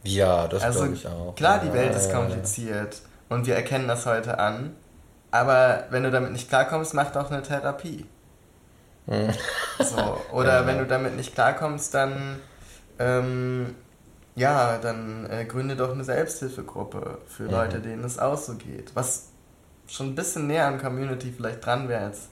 [0.04, 1.36] Ja, das also, glaube ich auch.
[1.36, 4.76] Klar, die Welt ist kompliziert und wir erkennen das heute an.
[5.32, 8.06] Aber wenn du damit nicht klarkommst, mach doch eine Therapie.
[9.08, 9.32] Hm.
[9.80, 10.68] So, oder ja.
[10.68, 12.40] wenn du damit nicht klarkommst, dann
[12.98, 13.76] ähm,
[14.36, 17.52] ja, dann äh, gründe doch eine Selbsthilfegruppe für mhm.
[17.52, 18.96] Leute, denen es auch so geht.
[18.96, 19.30] Was
[19.88, 22.30] schon ein bisschen näher an Community vielleicht dran wäre, als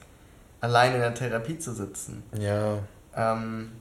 [0.60, 2.22] allein in der Therapie zu sitzen.
[2.38, 2.78] Ja.
[3.14, 3.72] Ähm,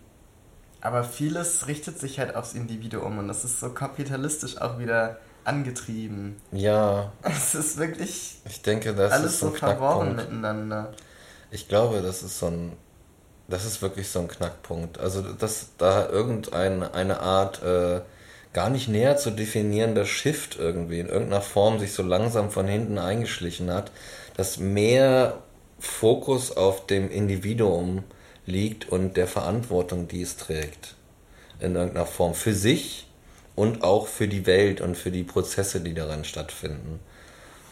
[0.81, 6.35] aber vieles richtet sich halt aufs Individuum und das ist so kapitalistisch auch wieder angetrieben.
[6.51, 7.11] Ja.
[7.23, 10.93] Es ist wirklich ich denke, das alles ist so, so verworren miteinander.
[11.49, 12.73] Ich glaube, das ist so ein,
[13.47, 14.99] das ist wirklich so ein Knackpunkt.
[14.99, 18.01] Also, dass da irgendeine eine Art äh,
[18.53, 22.97] gar nicht näher zu definierender Shift irgendwie in irgendeiner Form sich so langsam von hinten
[22.97, 23.91] eingeschlichen hat,
[24.35, 25.37] dass mehr
[25.79, 28.03] Fokus auf dem Individuum
[28.45, 30.95] liegt und der Verantwortung, die es trägt.
[31.59, 32.33] In irgendeiner Form.
[32.33, 33.07] Für sich
[33.55, 36.99] und auch für die Welt und für die Prozesse, die darin stattfinden.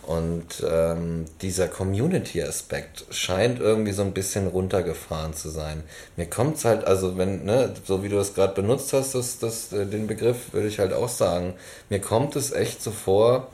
[0.08, 5.84] Und ähm, dieser Community-Aspekt scheint irgendwie so ein bisschen runtergefahren zu sein.
[6.16, 9.40] Mir kommt es halt, also wenn, ne, so wie du es gerade benutzt hast, das,
[9.40, 11.56] das, äh, den Begriff, würde ich halt auch sagen,
[11.90, 13.48] mir kommt es echt so vor,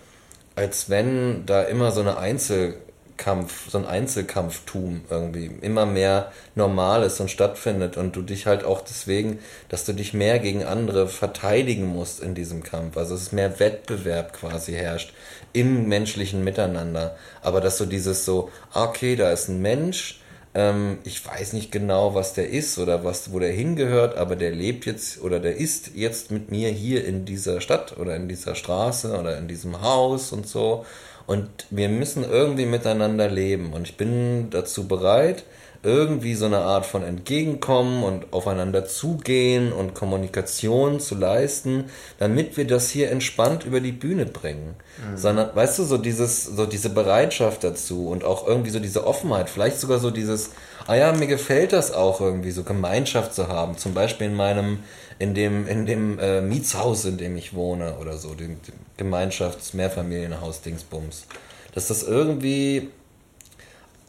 [0.56, 2.76] als wenn da immer so eine Einzel-
[3.22, 8.64] Kampf, so ein Einzelkampftum irgendwie immer mehr normal ist und stattfindet und du dich halt
[8.64, 9.38] auch deswegen,
[9.70, 12.98] dass du dich mehr gegen andere verteidigen musst in diesem Kampf.
[12.98, 15.14] Also es ist mehr Wettbewerb quasi herrscht
[15.54, 17.16] im menschlichen Miteinander.
[17.42, 20.22] Aber dass so dieses so, ah, okay, da ist ein Mensch,
[20.54, 24.52] ähm, ich weiß nicht genau, was der ist oder was, wo der hingehört, aber der
[24.52, 28.56] lebt jetzt oder der ist jetzt mit mir hier in dieser Stadt oder in dieser
[28.56, 30.86] Straße oder in diesem Haus und so.
[31.28, 33.74] Und wir müssen irgendwie miteinander leben.
[33.74, 35.44] Und ich bin dazu bereit,
[35.84, 41.86] irgendwie so eine Art von Entgegenkommen und aufeinander zugehen und Kommunikation zu leisten,
[42.20, 44.76] damit wir das hier entspannt über die Bühne bringen.
[44.98, 45.17] Mhm.
[45.17, 49.50] Sondern, weißt du, so dieses, so diese Bereitschaft dazu und auch irgendwie so diese Offenheit,
[49.50, 50.52] vielleicht sogar so dieses,
[50.86, 53.76] ah ja, mir gefällt das auch irgendwie, so Gemeinschaft zu haben.
[53.78, 54.84] Zum Beispiel in meinem,
[55.17, 61.26] in dem, in dem äh, Mietshaus, in dem ich wohne oder so, dem, dem Gemeinschafts-Mehrfamilienhaus-Dingsbums.
[61.74, 62.89] Dass das irgendwie,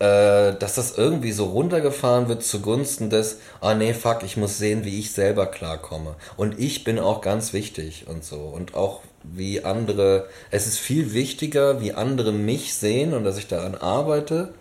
[0.03, 4.85] äh, dass das irgendwie so runtergefahren wird zugunsten des, ah nee, fuck, ich muss sehen,
[4.85, 6.17] wie ich selber klarkomme.
[6.37, 8.39] Und ich bin auch ganz wichtig und so.
[8.39, 13.47] Und auch wie andere, es ist viel wichtiger, wie andere mich sehen und dass ich
[13.47, 14.53] daran arbeite,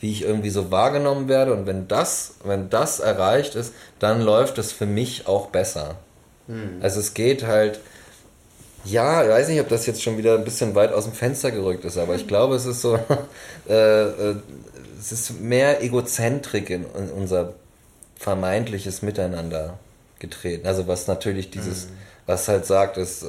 [0.00, 1.52] wie ich irgendwie so wahrgenommen werde.
[1.52, 5.96] Und wenn das, wenn das erreicht ist, dann läuft es für mich auch besser.
[6.46, 6.78] Hm.
[6.80, 7.80] Also es geht halt,
[8.86, 11.50] ja, ich weiß nicht, ob das jetzt schon wieder ein bisschen weit aus dem Fenster
[11.50, 12.98] gerückt ist, aber ich glaube, es ist so,
[13.68, 14.36] äh, äh,
[15.12, 17.54] es ist mehr Egozentrik in, in unser
[18.16, 19.78] vermeintliches Miteinander
[20.18, 20.66] getreten.
[20.66, 21.92] Also was natürlich dieses, mhm.
[22.26, 23.24] was halt sagt, ist,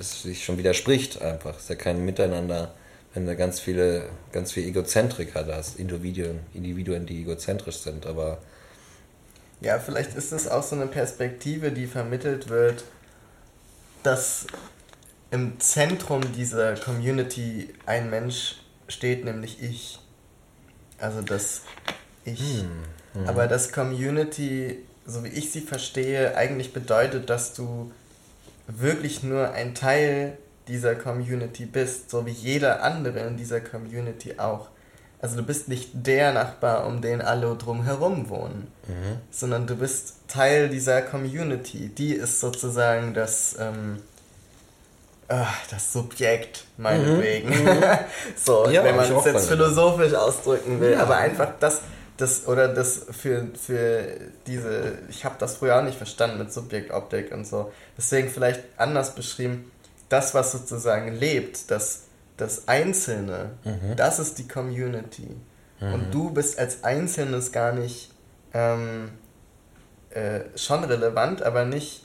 [0.00, 1.56] es sich schon widerspricht einfach.
[1.56, 2.72] Es ist ja kein Miteinander,
[3.12, 8.38] wenn du ganz viele, ganz viel Egozentriker da hast, Individuen, Individuen, die egozentrisch sind, aber
[9.60, 12.84] ja, vielleicht ist es auch so eine Perspektive, die vermittelt wird,
[14.02, 14.46] dass
[15.30, 18.56] im Zentrum dieser Community ein Mensch
[18.88, 20.00] steht, nämlich ich.
[20.98, 21.62] Also das
[22.24, 22.40] Ich.
[22.40, 22.70] Hm,
[23.14, 23.28] hm.
[23.28, 27.92] Aber das Community, so wie ich sie verstehe, eigentlich bedeutet, dass du
[28.66, 34.68] wirklich nur ein Teil dieser Community bist, so wie jeder andere in dieser Community auch.
[35.20, 39.18] Also du bist nicht der Nachbar, um den alle drumherum wohnen, mhm.
[39.30, 41.88] sondern du bist Teil dieser Community.
[41.88, 44.02] Die ist sozusagen das, ähm,
[45.28, 47.48] das Subjekt, meinetwegen.
[47.48, 47.64] Mhm.
[47.64, 47.82] mhm.
[48.36, 50.92] so, ja, wenn man es jetzt philosophisch ausdrücken will.
[50.92, 51.02] Ja.
[51.02, 51.80] Aber einfach das,
[52.16, 54.06] das oder das für, für
[54.46, 57.72] diese, ich habe das früher auch nicht verstanden mit Subjekt, Objekt und so.
[57.96, 59.70] Deswegen vielleicht anders beschrieben,
[60.08, 62.04] das, was sozusagen lebt, das
[62.36, 63.96] das Einzelne, mhm.
[63.96, 65.36] das ist die Community.
[65.80, 65.94] Mhm.
[65.94, 68.10] Und du bist als Einzelnes gar nicht
[68.52, 69.10] ähm,
[70.10, 72.03] äh, schon relevant, aber nicht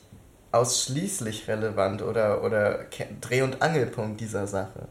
[0.51, 2.85] ausschließlich relevant oder, oder
[3.21, 4.87] Dreh- und Angelpunkt dieser Sache.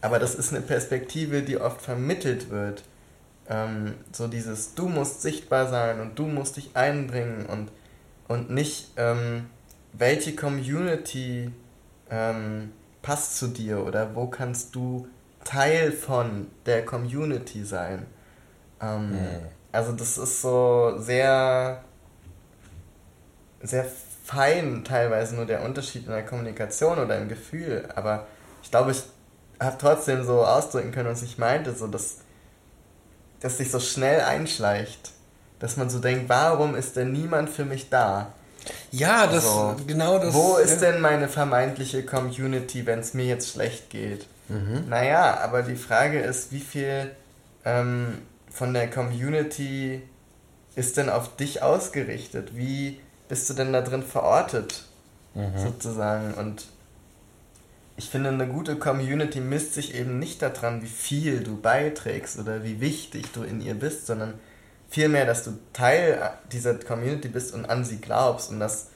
[0.00, 2.84] Aber das ist eine Perspektive, die oft vermittelt wird.
[3.48, 7.70] Ähm, so dieses, du musst sichtbar sein und du musst dich einbringen und,
[8.28, 9.46] und nicht, ähm,
[9.92, 11.50] welche Community
[12.10, 15.08] ähm, passt zu dir oder wo kannst du
[15.44, 18.06] Teil von der Community sein.
[18.80, 19.40] Ähm, mhm.
[19.72, 21.82] Also das ist so sehr,
[23.60, 23.84] sehr
[24.24, 28.26] fein teilweise nur der Unterschied in der Kommunikation oder im Gefühl, aber
[28.62, 29.02] ich glaube, ich
[29.60, 32.16] habe trotzdem so ausdrücken können, was ich meinte, so dass,
[33.40, 35.12] dass sich so schnell einschleicht,
[35.58, 38.32] dass man so denkt, warum ist denn niemand für mich da?
[38.90, 40.32] Ja, das also, genau das.
[40.32, 40.90] Wo ist ja.
[40.90, 44.26] denn meine vermeintliche Community, wenn es mir jetzt schlecht geht?
[44.48, 44.86] Mhm.
[44.88, 47.10] Naja, aber die Frage ist, wie viel
[47.66, 50.02] ähm, von der Community
[50.76, 52.56] ist denn auf dich ausgerichtet?
[52.56, 54.84] Wie bist du denn da drin verortet?
[55.34, 55.58] Mhm.
[55.58, 56.34] Sozusagen.
[56.34, 56.66] Und
[57.96, 62.64] ich finde, eine gute Community misst sich eben nicht daran, wie viel du beiträgst oder
[62.64, 64.34] wie wichtig du in ihr bist, sondern
[64.88, 68.88] vielmehr, dass du Teil dieser Community bist und an sie glaubst und dass,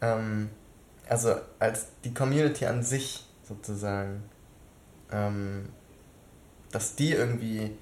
[0.00, 0.50] ähm,
[1.08, 4.22] also als die Community an sich sozusagen,
[5.10, 5.68] ähm,
[6.70, 7.76] dass die irgendwie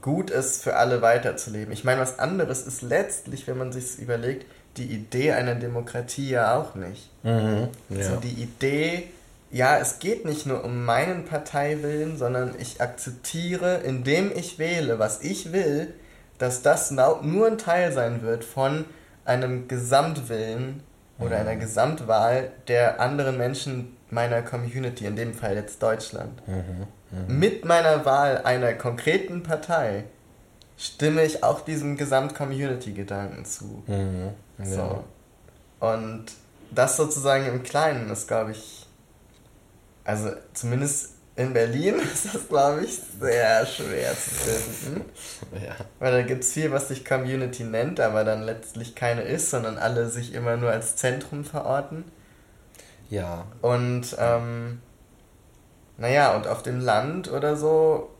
[0.00, 1.72] gut ist, für alle weiterzuleben.
[1.72, 6.56] Ich meine, was anderes ist letztlich, wenn man sich überlegt, die Idee einer Demokratie ja
[6.56, 7.10] auch nicht.
[7.22, 7.98] Mhm, ja.
[7.98, 9.08] Also die Idee,
[9.50, 15.22] ja, es geht nicht nur um meinen Parteiwillen, sondern ich akzeptiere, indem ich wähle, was
[15.22, 15.94] ich will,
[16.38, 18.84] dass das nur ein Teil sein wird von
[19.24, 20.82] einem Gesamtwillen
[21.18, 21.60] oder einer mhm.
[21.60, 26.46] Gesamtwahl der anderen Menschen meiner Community, in dem Fall jetzt Deutschland.
[26.46, 26.86] Mhm.
[27.10, 27.38] Mhm.
[27.38, 30.04] Mit meiner Wahl einer konkreten Partei
[30.76, 33.84] stimme ich auch diesem Gesamt-Community-Gedanken zu.
[33.86, 34.30] Mhm.
[34.62, 35.04] So.
[35.80, 36.26] Und
[36.70, 38.86] das sozusagen im Kleinen ist, glaube ich,
[40.04, 45.04] also zumindest in Berlin ist das, glaube ich, sehr schwer zu finden.
[45.54, 45.74] Ja.
[45.98, 49.78] Weil da gibt es viel, was sich Community nennt, aber dann letztlich keine ist, sondern
[49.78, 52.04] alle sich immer nur als Zentrum verorten.
[53.10, 53.46] Ja.
[53.62, 54.80] Und, ähm,
[55.96, 58.10] naja, und auf dem Land oder so,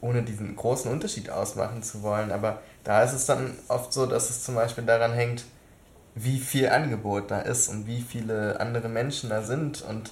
[0.00, 4.30] ohne diesen großen Unterschied ausmachen zu wollen, aber da ist es dann oft so, dass
[4.30, 5.44] es zum Beispiel daran hängt,
[6.16, 10.10] wie viel Angebot da ist und wie viele andere Menschen da sind und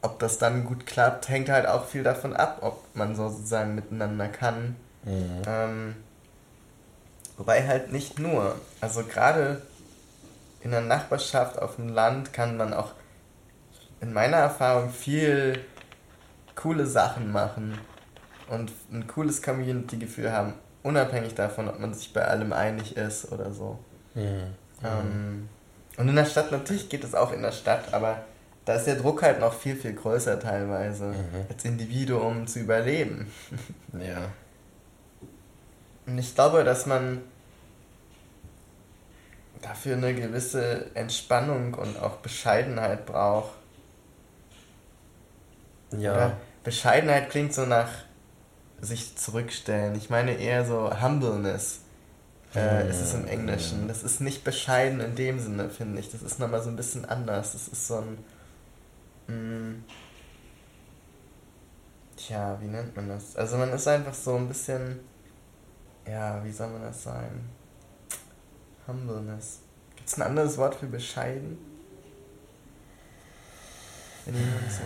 [0.00, 4.28] ob das dann gut klappt, hängt halt auch viel davon ab, ob man sozusagen miteinander
[4.28, 4.76] kann.
[5.04, 5.42] Mhm.
[5.46, 5.96] Ähm,
[7.36, 8.56] wobei halt nicht nur.
[8.80, 9.60] Also gerade
[10.60, 12.92] in der Nachbarschaft auf dem Land kann man auch
[14.00, 15.60] in meiner Erfahrung viel
[16.54, 17.78] coole Sachen machen
[18.48, 23.50] und ein cooles Community-Gefühl haben, unabhängig davon, ob man sich bei allem einig ist oder
[23.52, 23.78] so.
[24.16, 24.54] Mhm.
[24.82, 25.48] Ähm,
[25.96, 28.24] und in der Stadt, natürlich geht es auch in der Stadt, aber
[28.64, 31.46] da ist der Druck halt noch viel, viel größer teilweise, mhm.
[31.48, 33.30] als Individuum zu überleben.
[33.98, 34.30] Ja.
[36.04, 37.22] Und ich glaube, dass man
[39.62, 43.54] dafür eine gewisse Entspannung und auch Bescheidenheit braucht.
[45.92, 46.12] Ja.
[46.12, 47.88] Oder Bescheidenheit klingt so nach
[48.80, 49.96] sich zurückstellen.
[49.96, 51.80] Ich meine eher so Humbleness.
[52.56, 53.86] Äh, ist es im Englischen.
[53.86, 56.10] Das ist nicht bescheiden in dem Sinne, finde ich.
[56.10, 57.52] Das ist nochmal so ein bisschen anders.
[57.52, 58.18] Das ist so ein
[59.26, 59.84] hm.
[62.16, 63.36] Tja, wie nennt man das?
[63.36, 65.00] Also man ist einfach so ein bisschen,
[66.06, 67.50] ja, wie soll man das sagen?
[68.86, 69.60] Humbleness.
[69.96, 71.58] Gibt es ein anderes Wort für bescheiden?
[74.24, 74.82] Wenn jemand so.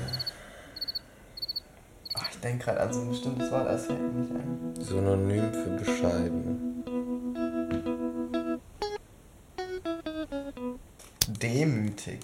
[2.17, 4.75] Oh, ich denke gerade an so ein bestimmtes Wort, das fällt mir nicht ein.
[4.85, 7.00] Synonym für bescheiden.
[11.43, 12.21] Demütig.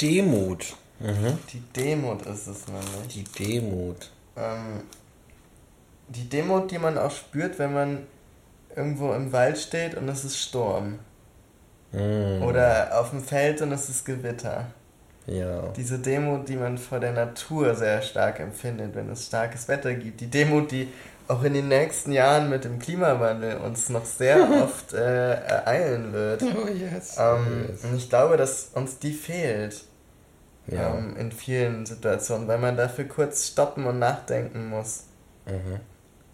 [0.00, 0.76] Demut.
[0.98, 1.38] Mhm.
[1.52, 3.08] Die Demut ist es nämlich.
[3.08, 4.10] Die Demut.
[4.36, 4.82] Ähm,
[6.08, 8.06] die Demut, die man auch spürt, wenn man
[8.74, 10.98] irgendwo im Wald steht und es ist Sturm.
[11.92, 12.42] Mhm.
[12.42, 14.66] Oder auf dem Feld und es ist Gewitter.
[15.26, 15.68] Ja.
[15.76, 20.20] Diese Demut, die man vor der Natur sehr stark empfindet, wenn es starkes Wetter gibt.
[20.20, 20.88] Die Demut, die
[21.28, 26.42] auch in den nächsten Jahren mit dem Klimawandel uns noch sehr oft äh, ereilen wird.
[26.42, 27.16] Oh yes.
[27.18, 27.84] Ähm, yes.
[27.84, 29.84] Und ich glaube, dass uns die fehlt
[30.66, 30.94] Ja.
[30.94, 35.04] ähm, in vielen Situationen, weil man dafür kurz stoppen und nachdenken muss.
[35.46, 35.80] Mhm.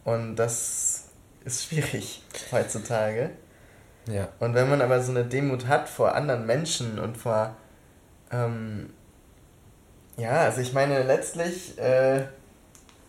[0.05, 1.05] Und das
[1.44, 2.22] ist schwierig
[2.53, 3.31] heutzutage.
[4.07, 4.29] Ja.
[4.38, 7.55] Und wenn man aber so eine Demut hat vor anderen Menschen und vor.
[8.33, 8.90] Ähm,
[10.16, 11.79] ja, also ich meine, letztlich.
[11.79, 12.22] Äh,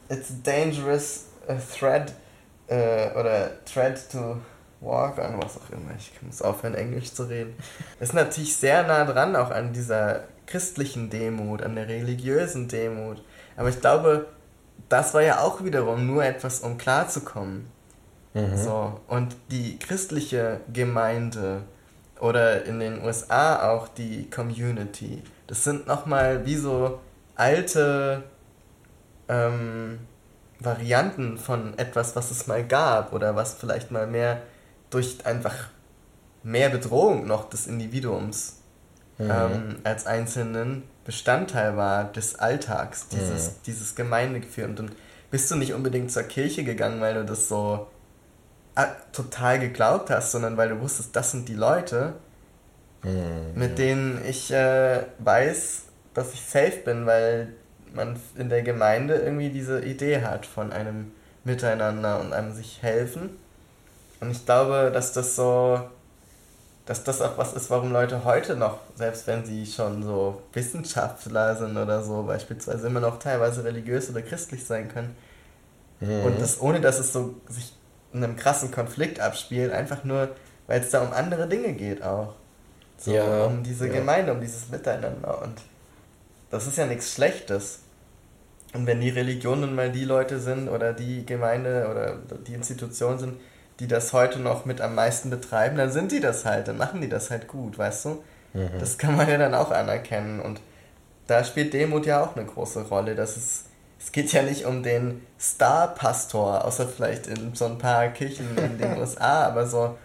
[0.09, 2.13] it's dangerous uh, thread.
[2.67, 4.37] Äh, oder thread to
[4.79, 5.91] walk on, was auch immer.
[5.97, 7.55] Ich muss aufhören, Englisch zu reden.
[7.99, 13.23] ist natürlich sehr nah dran auch an dieser christlichen Demut, an der religiösen Demut.
[13.57, 14.27] Aber ich glaube,
[14.87, 17.67] das war ja auch wiederum nur etwas, um klarzukommen.
[18.33, 18.57] Mhm.
[18.57, 21.63] So, und die christliche Gemeinde
[22.19, 26.99] oder in den USA auch die Community, das sind nochmal wie so
[27.35, 28.23] alte
[29.27, 29.99] ähm,
[30.59, 34.41] Varianten von etwas, was es mal gab oder was vielleicht mal mehr
[34.89, 35.55] durch einfach
[36.43, 38.55] mehr Bedrohung noch des Individuums
[39.17, 39.31] Mhm.
[39.31, 43.53] ähm, als einzelnen Bestandteil war des Alltags, dieses, Mhm.
[43.65, 44.65] dieses Gemeindegefühl.
[44.65, 44.91] Und dann
[45.31, 47.87] bist du nicht unbedingt zur Kirche gegangen, weil du das so
[48.75, 52.13] ah, total geglaubt hast, sondern weil du wusstest, das sind die Leute,
[53.03, 53.51] Mhm.
[53.55, 57.53] mit denen ich äh, weiß, dass ich safe bin, weil
[57.95, 61.11] man in der Gemeinde irgendwie diese Idee hat von einem
[61.43, 63.37] Miteinander und einem sich helfen.
[64.19, 65.81] Und ich glaube, dass das so,
[66.85, 71.55] dass das auch was ist, warum Leute heute noch, selbst wenn sie schon so Wissenschaftler
[71.55, 75.15] sind oder so, beispielsweise immer noch teilweise religiös oder christlich sein können.
[75.99, 76.25] Mhm.
[76.25, 77.73] Und das ohne, dass es so sich
[78.13, 80.29] in einem krassen Konflikt abspielt, einfach nur,
[80.67, 82.33] weil es da um andere Dinge geht auch.
[82.97, 83.93] So, Ja, um diese ja.
[83.93, 85.41] Gemeinde, um dieses Miteinander.
[85.41, 85.61] Und
[86.49, 87.79] das ist ja nichts Schlechtes.
[88.73, 93.39] Und wenn die Religionen mal die Leute sind oder die Gemeinde oder die Institution sind,
[93.79, 97.01] die das heute noch mit am meisten betreiben, dann sind die das halt, dann machen
[97.01, 98.23] die das halt gut, weißt du?
[98.53, 98.69] Mhm.
[98.79, 100.39] Das kann man ja dann auch anerkennen.
[100.39, 100.59] Und
[101.27, 103.15] da spielt Demut ja auch eine große Rolle.
[103.15, 103.65] Das ist,
[103.99, 108.77] es geht ja nicht um den Star-Pastor, außer vielleicht in so ein paar Kirchen in
[108.77, 109.97] den USA, aber so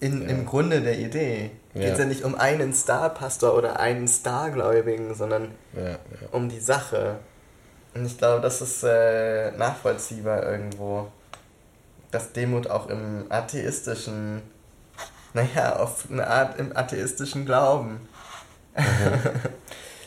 [0.00, 0.28] in, Ja.
[0.28, 1.50] im Grunde der Idee.
[1.78, 1.84] Ja.
[1.84, 5.98] Geht es ja nicht um einen Star-Pastor oder einen Star-Gläubigen, sondern Ja,
[6.32, 7.16] um die Sache.
[7.94, 11.08] Und ich glaube, das ist äh, nachvollziehbar irgendwo.
[12.10, 14.42] Dass Demut auch im atheistischen,
[15.34, 18.08] naja, auf eine Art im atheistischen Glauben.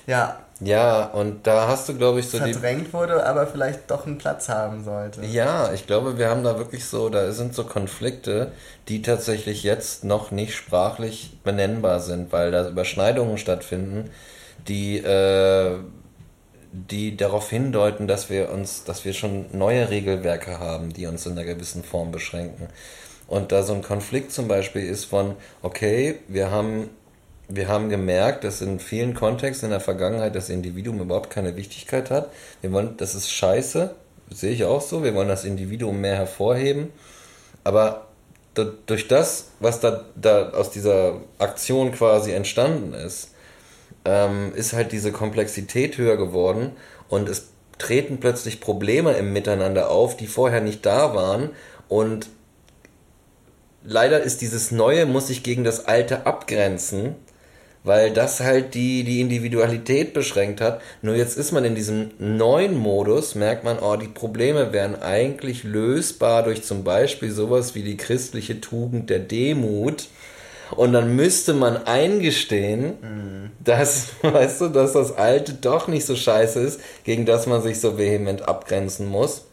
[0.07, 2.53] ja, ja, und da hast du, glaube ich, so die.
[2.53, 5.25] verdrängt wurde, aber vielleicht doch einen Platz haben sollte.
[5.25, 8.51] Ja, ich glaube, wir haben da wirklich so, da sind so Konflikte,
[8.87, 14.11] die tatsächlich jetzt noch nicht sprachlich benennbar sind, weil da Überschneidungen stattfinden,
[14.67, 15.79] die, äh,
[16.71, 21.31] die darauf hindeuten, dass wir uns, dass wir schon neue Regelwerke haben, die uns in
[21.31, 22.67] einer gewissen Form beschränken.
[23.27, 26.89] Und da so ein Konflikt zum Beispiel ist von, okay, wir haben
[27.47, 32.09] wir haben gemerkt, dass in vielen Kontexten in der Vergangenheit das Individuum überhaupt keine Wichtigkeit
[32.09, 32.31] hat.
[32.61, 33.93] Wir wollen, das ist scheiße,
[34.29, 35.03] sehe ich auch so.
[35.03, 36.91] Wir wollen das Individuum mehr hervorheben.
[37.63, 38.07] Aber
[38.85, 43.31] durch das, was da, da aus dieser Aktion quasi entstanden ist,
[44.05, 46.71] ähm, ist halt diese Komplexität höher geworden
[47.07, 51.49] und es treten plötzlich Probleme im Miteinander auf, die vorher nicht da waren.
[51.87, 52.29] Und
[53.83, 57.15] leider ist dieses Neue, muss sich gegen das Alte abgrenzen,
[57.83, 60.81] weil das halt die, die Individualität beschränkt hat.
[61.01, 65.63] Nur jetzt ist man in diesem neuen Modus, merkt man, oh, die Probleme wären eigentlich
[65.63, 70.07] lösbar durch zum Beispiel sowas wie die christliche Tugend der Demut.
[70.75, 76.59] Und dann müsste man eingestehen, dass, weißt du, dass das Alte doch nicht so scheiße
[76.59, 79.45] ist, gegen das man sich so vehement abgrenzen muss.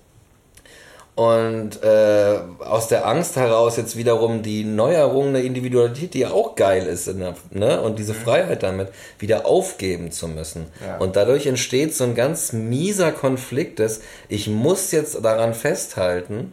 [1.18, 6.54] Und äh, aus der Angst heraus jetzt wiederum die neu errungene Individualität, die ja auch
[6.54, 7.82] geil ist, der, ne?
[7.82, 10.66] und diese Freiheit damit wieder aufgeben zu müssen.
[10.80, 10.98] Ja.
[10.98, 16.52] Und dadurch entsteht so ein ganz mieser Konflikt, dass ich muss jetzt daran festhalten,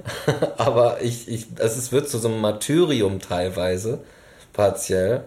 [0.56, 3.98] aber ich, ich, es wird zu so einem Martyrium teilweise,
[4.54, 5.24] partiell,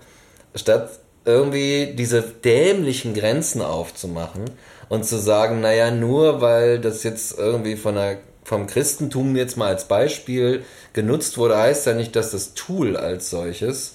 [0.55, 0.89] statt
[1.23, 4.45] irgendwie diese dämlichen Grenzen aufzumachen
[4.89, 9.67] und zu sagen, naja, nur weil das jetzt irgendwie von der, vom Christentum jetzt mal
[9.67, 10.63] als Beispiel
[10.93, 13.93] genutzt wurde, heißt ja nicht, dass das Tool als solches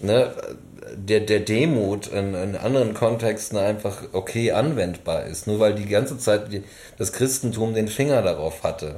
[0.00, 0.32] ne,
[0.94, 5.46] der, der Demut in, in anderen Kontexten einfach okay anwendbar ist.
[5.46, 6.62] Nur weil die ganze Zeit die,
[6.96, 8.96] das Christentum den Finger darauf hatte,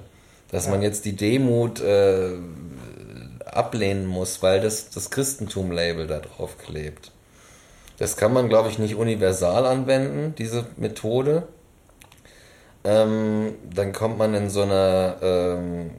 [0.50, 0.72] dass ja.
[0.72, 2.32] man jetzt die Demut äh,
[3.44, 7.10] ablehnen muss, weil das, das Christentum-Label da drauf klebt.
[7.98, 11.42] Das kann man, glaube ich, nicht universal anwenden, diese Methode.
[12.84, 15.90] Ähm, dann kommt man in so einer, ähm,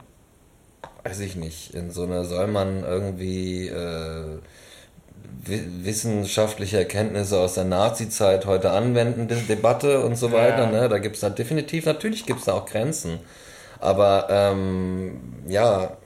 [1.04, 4.38] weiß ich nicht, in so einer, soll man irgendwie äh,
[5.44, 10.64] wissenschaftliche Erkenntnisse aus der Nazi-Zeit heute anwenden, Debatte und so weiter.
[10.64, 10.82] Ja.
[10.82, 10.88] Ne?
[10.88, 13.18] Da gibt es da definitiv, natürlich gibt es da auch Grenzen.
[13.80, 15.96] Aber ähm, ja,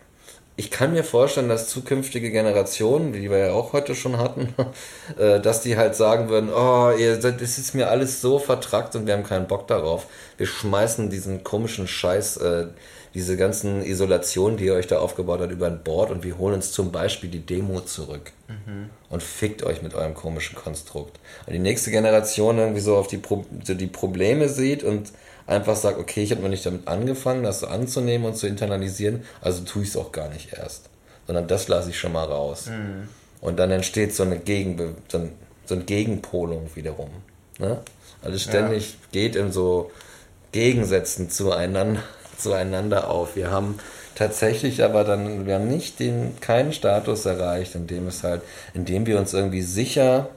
[0.58, 4.54] ich kann mir vorstellen, dass zukünftige Generationen, die wir ja auch heute schon hatten,
[5.18, 9.06] äh, dass die halt sagen würden, oh, ihr, das ist mir alles so vertrackt und
[9.06, 10.06] wir haben keinen Bock darauf.
[10.38, 12.66] Wir schmeißen diesen komischen Scheiß, äh,
[13.12, 16.54] diese ganzen Isolationen, die ihr euch da aufgebaut habt, über ein Board und wir holen
[16.54, 18.32] uns zum Beispiel die Demo zurück.
[18.48, 18.90] Mhm.
[19.10, 21.18] Und fickt euch mit eurem komischen Konstrukt.
[21.46, 25.12] Und die nächste Generation irgendwie so auf die, Pro die Probleme sieht und
[25.46, 29.24] einfach sagt, okay, ich habe noch nicht damit angefangen, das so anzunehmen und zu internalisieren,
[29.40, 30.88] also tue ich es auch gar nicht erst.
[31.26, 32.66] Sondern das lasse ich schon mal raus.
[32.66, 33.08] Mhm.
[33.40, 35.32] Und dann entsteht so eine Gegenbe so, ein,
[35.66, 37.10] so eine Gegenpolung wiederum.
[37.58, 37.78] Ne?
[38.22, 38.96] Also ständig ja.
[39.12, 39.90] geht in so
[40.52, 42.02] Gegensätzen zueinander,
[42.38, 43.36] zueinander auf.
[43.36, 43.78] Wir haben
[44.14, 48.42] tatsächlich aber dann, wir haben nicht den, keinen Status erreicht, in dem es halt,
[48.74, 50.28] in dem wir uns irgendwie sicher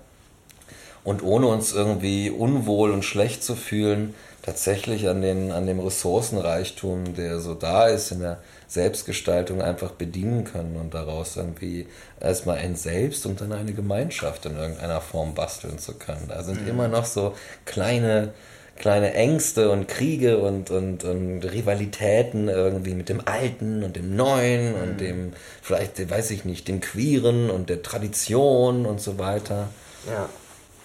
[1.03, 7.15] und ohne uns irgendwie unwohl und schlecht zu fühlen, tatsächlich an, den, an dem Ressourcenreichtum,
[7.15, 11.87] der so da ist, in der Selbstgestaltung einfach bedienen können und daraus irgendwie
[12.19, 16.25] erstmal ein Selbst und dann eine Gemeinschaft in irgendeiner Form basteln zu können.
[16.27, 16.69] Da sind mhm.
[16.69, 17.33] immer noch so
[17.65, 18.33] kleine,
[18.77, 24.75] kleine Ängste und Kriege und, und, und Rivalitäten irgendwie mit dem Alten und dem Neuen
[24.75, 24.81] mhm.
[24.81, 29.69] und dem, vielleicht, weiß ich nicht, dem Queeren und der Tradition und so weiter.
[30.07, 30.29] Ja.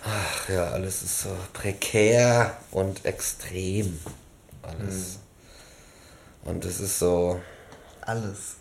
[0.06, 3.98] Ach ja, alles ist so prekär und extrem.
[4.62, 5.18] Alles.
[6.42, 6.50] Mhm.
[6.50, 7.40] Und es ist so.
[8.02, 8.56] Alles.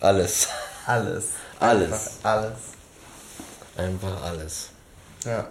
[0.00, 0.48] Alles.
[0.86, 1.28] Alles.
[1.58, 1.92] Alles.
[1.92, 2.58] Einfach alles.
[3.76, 4.68] Einfach alles.
[5.24, 5.48] Ja.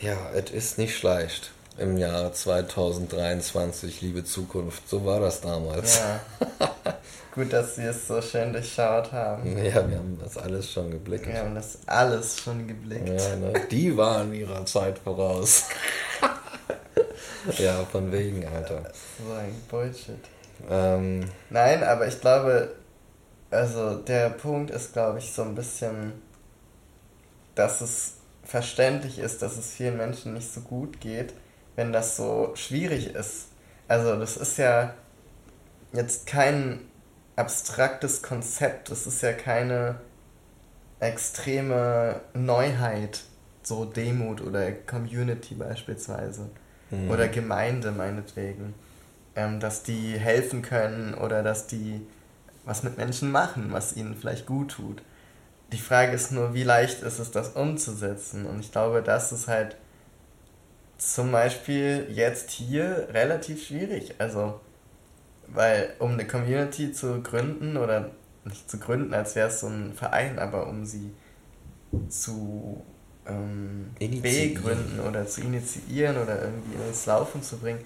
[0.00, 4.88] Ja, es ist nicht schlecht im Jahr 2023, liebe Zukunft.
[4.88, 5.98] So war das damals.
[5.98, 6.20] Ja.
[7.34, 9.58] Gut, dass Sie es so schön durchschaut haben.
[9.58, 11.26] Ja, wir haben das alles schon geblickt.
[11.26, 13.08] Wir haben das alles schon geblickt.
[13.08, 13.52] Ja, ne?
[13.70, 15.64] Die waren ihrer Zeit voraus.
[17.58, 18.84] ja, von wegen, Alter.
[19.18, 20.14] So ein Bullshit.
[20.70, 22.72] Ähm, Nein, aber ich glaube,
[23.50, 26.12] also der Punkt ist, glaube ich, so ein bisschen,
[27.56, 28.12] dass es
[28.44, 31.34] verständlich ist, dass es vielen Menschen nicht so gut geht,
[31.76, 33.48] wenn das so schwierig ist.
[33.88, 34.94] Also das ist ja
[35.92, 36.80] jetzt kein
[37.36, 38.90] abstraktes Konzept.
[38.90, 39.96] Es ist ja keine
[41.00, 43.22] extreme Neuheit,
[43.62, 46.50] so Demut oder Community beispielsweise.
[46.90, 47.10] Mhm.
[47.10, 48.74] Oder Gemeinde meinetwegen.
[49.36, 52.06] Ähm, dass die helfen können oder dass die
[52.64, 55.02] was mit Menschen machen, was ihnen vielleicht gut tut.
[55.72, 58.46] Die Frage ist nur, wie leicht ist es, das umzusetzen?
[58.46, 59.76] Und ich glaube, das ist halt
[60.98, 64.14] zum Beispiel jetzt hier relativ schwierig.
[64.18, 64.60] Also
[65.48, 68.10] weil um eine Community zu gründen oder
[68.44, 71.12] nicht zu gründen, als wäre es so ein Verein, aber um sie
[72.08, 72.84] zu
[73.26, 77.80] ähm, begründen oder zu initiieren oder irgendwie ins Laufen zu bringen,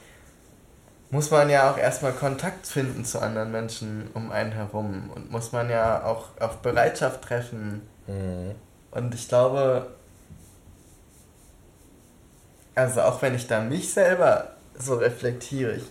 [1.11, 5.53] muss man ja auch erstmal Kontakt finden zu anderen Menschen um einen herum und muss
[5.53, 7.83] man ja auch auf Bereitschaft treffen.
[8.07, 8.55] Mhm.
[8.91, 9.95] Und ich glaube,
[12.79, 15.85] also auch wenn ich da mich selber so reflektiere, ich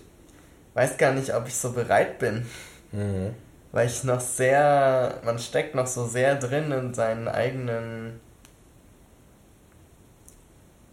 [0.73, 2.45] weiß gar nicht, ob ich so bereit bin.
[2.93, 3.33] Mhm.
[3.73, 8.21] Weil ich noch sehr, man steckt noch so sehr drin in seinen eigenen,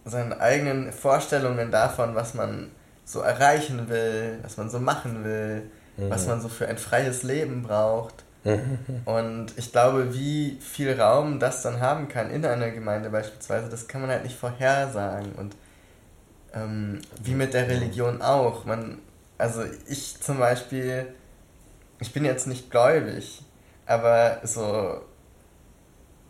[0.05, 2.73] seinen eigenen Vorstellungen davon, was man
[3.05, 6.11] so erreichen will, was man so machen will, mhm.
[6.11, 8.25] was man so für ein freies Leben braucht.
[9.05, 13.87] Und ich glaube, wie viel Raum das dann haben kann in einer Gemeinde beispielsweise, das
[13.87, 15.33] kann man halt nicht vorhersagen.
[15.37, 15.55] Und
[16.55, 18.65] ähm, wie mit der Religion auch.
[18.65, 18.99] Man,
[19.39, 21.07] also ich zum Beispiel,
[22.01, 23.43] ich bin jetzt nicht gläubig,
[23.87, 25.03] aber so,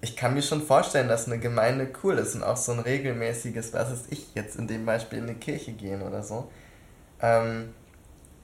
[0.01, 3.73] ich kann mir schon vorstellen, dass eine Gemeinde cool ist und auch so ein regelmäßiges,
[3.73, 6.51] was ist ich jetzt in dem Beispiel in eine Kirche gehen oder so.
[7.21, 7.75] Ähm,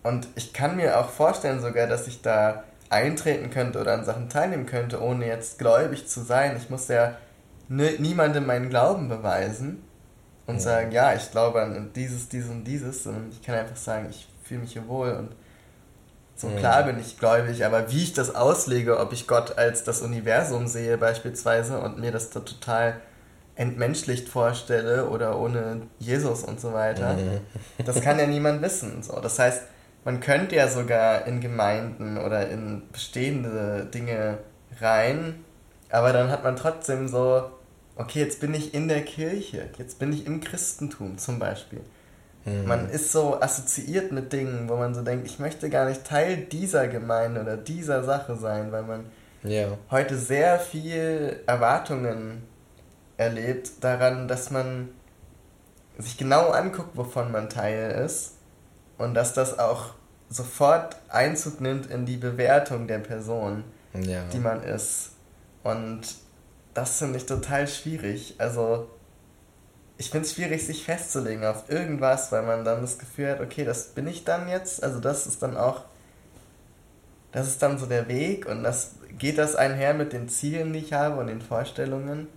[0.03, 4.29] und ich kann mir auch vorstellen sogar, dass ich da eintreten könnte oder an Sachen
[4.29, 6.57] teilnehmen könnte, ohne jetzt gläubig zu sein.
[6.57, 7.17] Ich muss ja
[7.69, 9.85] niemandem meinen Glauben beweisen
[10.51, 10.61] und ja.
[10.61, 14.29] sagen, ja, ich glaube an dieses, dieses und dieses, sondern ich kann einfach sagen, ich
[14.45, 15.31] fühle mich hier wohl und
[16.37, 16.57] so mhm.
[16.57, 20.67] klar bin ich gläubig, aber wie ich das auslege, ob ich Gott als das Universum
[20.67, 23.01] sehe beispielsweise und mir das da total
[23.57, 27.41] entmenschlicht vorstelle oder ohne Jesus und so weiter, mhm.
[27.85, 29.03] das kann ja niemand wissen.
[29.03, 29.21] So.
[29.21, 29.65] Das heißt,
[30.05, 34.39] man könnte ja sogar in Gemeinden oder in bestehende Dinge
[34.81, 35.45] rein,
[35.91, 37.51] aber dann hat man trotzdem so,
[38.01, 41.81] okay, jetzt bin ich in der Kirche, jetzt bin ich im Christentum zum Beispiel.
[42.45, 42.67] Mhm.
[42.67, 46.39] Man ist so assoziiert mit Dingen, wo man so denkt, ich möchte gar nicht Teil
[46.39, 49.05] dieser Gemeinde oder dieser Sache sein, weil man
[49.43, 49.69] ja.
[49.91, 52.43] heute sehr viel Erwartungen
[53.19, 54.89] erlebt daran, dass man
[55.99, 58.37] sich genau anguckt, wovon man Teil ist
[58.97, 59.93] und dass das auch
[60.31, 64.23] sofort Einzug nimmt in die Bewertung der Person, ja.
[64.33, 65.11] die man ist.
[65.63, 66.01] Und
[66.75, 68.35] das finde ich total schwierig.
[68.39, 68.89] Also
[69.99, 73.65] ich finde es schwierig, sich festzulegen auf irgendwas, weil man dann das Gefühl hat, okay,
[73.65, 74.83] das bin ich dann jetzt.
[74.83, 75.85] Also das ist dann auch,
[77.33, 80.79] das ist dann so der Weg und das geht das einher mit den Zielen, die
[80.79, 82.29] ich habe und den Vorstellungen.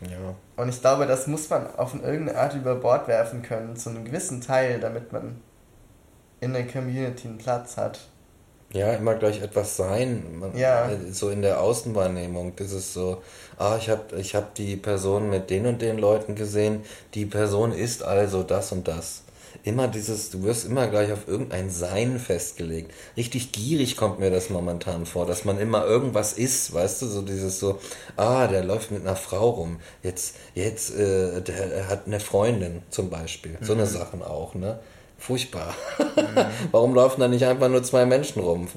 [0.00, 0.34] Ja.
[0.56, 4.04] Und ich glaube, das muss man auf irgendeine Art über Bord werfen können, zu einem
[4.04, 5.40] gewissen Teil, damit man
[6.40, 8.00] in der Community einen Platz hat.
[8.72, 10.22] Ja, immer gleich etwas sein.
[10.38, 10.90] Man, ja.
[10.90, 12.54] Äh, so in der Außenwahrnehmung.
[12.56, 13.22] Das ist so,
[13.58, 16.82] ah, ich habe ich hab die Person mit den und den Leuten gesehen.
[17.14, 19.22] Die Person ist also das und das.
[19.64, 22.92] Immer dieses, du wirst immer gleich auf irgendein Sein festgelegt.
[23.16, 27.22] Richtig gierig kommt mir das momentan vor, dass man immer irgendwas ist, weißt du, so
[27.22, 27.78] dieses so,
[28.16, 29.80] ah, der läuft mit einer Frau rum.
[30.02, 33.58] Jetzt, jetzt, äh, der hat eine Freundin zum Beispiel.
[33.60, 33.88] So eine mhm.
[33.88, 34.78] Sachen auch, ne?
[35.20, 35.76] Furchtbar.
[35.98, 36.46] Mhm.
[36.72, 38.68] Warum laufen da nicht einfach nur zwei Menschen rum?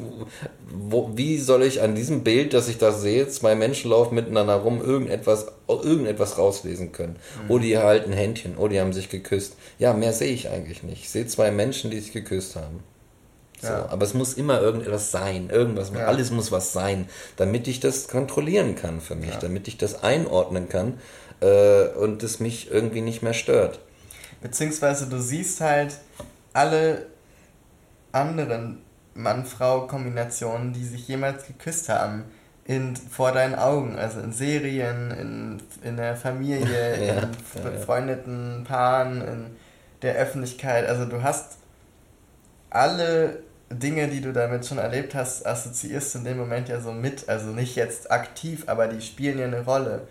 [0.69, 4.55] Wo, wie soll ich an diesem Bild, das ich da sehe, zwei Menschen laufen miteinander
[4.55, 7.15] rum, irgendetwas, irgendetwas rauslesen können?
[7.15, 7.49] Mhm.
[7.51, 9.55] Oh, die halten Händchen, oh, die haben sich geküsst.
[9.79, 11.03] Ja, mehr sehe ich eigentlich nicht.
[11.03, 12.83] Ich sehe zwei Menschen, die sich geküsst haben.
[13.61, 13.87] So, ja.
[13.89, 16.07] Aber es muss immer irgendetwas sein, irgendwas, ja.
[16.07, 19.39] alles muss was sein, damit ich das kontrollieren kann für mich, ja.
[19.39, 20.99] damit ich das einordnen kann
[21.39, 23.79] äh, und es mich irgendwie nicht mehr stört.
[24.41, 25.95] Beziehungsweise du siehst halt,
[26.53, 27.07] alle
[28.11, 28.81] anderen
[29.15, 32.25] Mann-Frau-Kombinationen, die sich jemals geküsst haben,
[32.65, 38.69] in, vor deinen Augen, also in Serien, in, in der Familie, ja, in befreundeten ja.
[38.69, 39.45] Paaren, in
[40.01, 40.87] der Öffentlichkeit.
[40.87, 41.57] Also du hast
[42.69, 43.39] alle
[43.69, 47.27] Dinge, die du damit schon erlebt hast, assoziierst du in dem Moment ja so mit.
[47.27, 50.07] Also nicht jetzt aktiv, aber die spielen ja eine Rolle.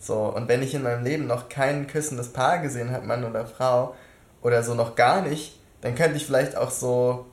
[0.00, 3.46] So, und wenn ich in meinem Leben noch kein küssendes Paar gesehen habe, Mann oder
[3.46, 3.96] Frau,
[4.42, 7.26] oder so noch gar nicht, dann könnte ich vielleicht auch so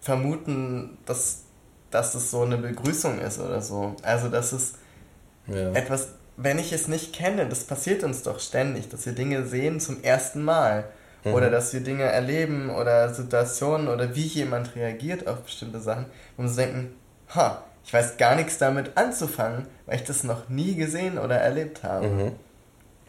[0.00, 1.42] vermuten, dass,
[1.90, 3.94] dass es so eine Begrüßung ist oder so.
[4.02, 4.74] Also, dass es
[5.46, 5.72] ja.
[5.72, 9.80] etwas, wenn ich es nicht kenne, das passiert uns doch ständig, dass wir Dinge sehen
[9.80, 10.84] zum ersten Mal.
[11.24, 11.34] Mhm.
[11.34, 16.44] Oder dass wir Dinge erleben oder Situationen oder wie jemand reagiert auf bestimmte Sachen, wo
[16.44, 16.94] wir so denken,
[17.34, 21.82] ha, ich weiß gar nichts damit anzufangen, weil ich das noch nie gesehen oder erlebt
[21.82, 22.08] habe.
[22.08, 22.32] Mhm.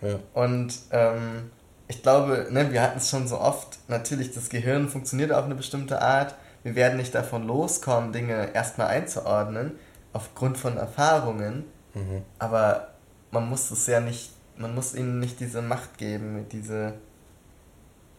[0.01, 0.19] Ja.
[0.33, 1.51] Und ähm,
[1.91, 5.55] ich glaube, ne, wir hatten es schon so oft, natürlich, das Gehirn funktioniert auf eine
[5.55, 6.35] bestimmte Art.
[6.63, 9.73] Wir werden nicht davon loskommen, Dinge erstmal einzuordnen,
[10.13, 11.65] aufgrund von Erfahrungen.
[11.93, 12.21] Mhm.
[12.39, 12.91] Aber
[13.31, 16.93] man muss es ja nicht, man muss ihnen nicht diese Macht geben, diese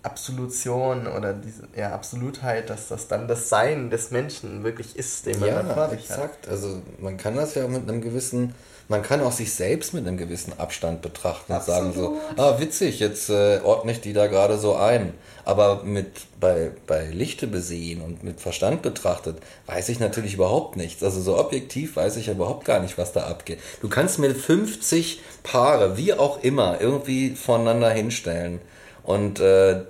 [0.03, 5.41] Absolution oder diese ja, Absolutheit, dass das dann das Sein des Menschen wirklich ist, den
[5.41, 6.47] man ja, vor sich exakt.
[6.47, 6.53] hat.
[6.53, 8.55] Also man kann das ja mit einem gewissen
[8.93, 11.83] man kann auch sich selbst mit einem gewissen Abstand betrachten Absolut.
[11.83, 15.15] und sagen so, ah, witzig, jetzt äh, ordne ich die da gerade so ein.
[15.47, 21.03] Aber mit bei, bei Lichte besehen und mit Verstand betrachtet, weiß ich natürlich überhaupt nichts.
[21.03, 23.59] Also so objektiv weiß ich überhaupt gar nicht, was da abgeht.
[23.81, 28.61] Du kannst mir 50 Paare, wie auch immer, irgendwie voneinander hinstellen.
[29.05, 29.81] Und äh,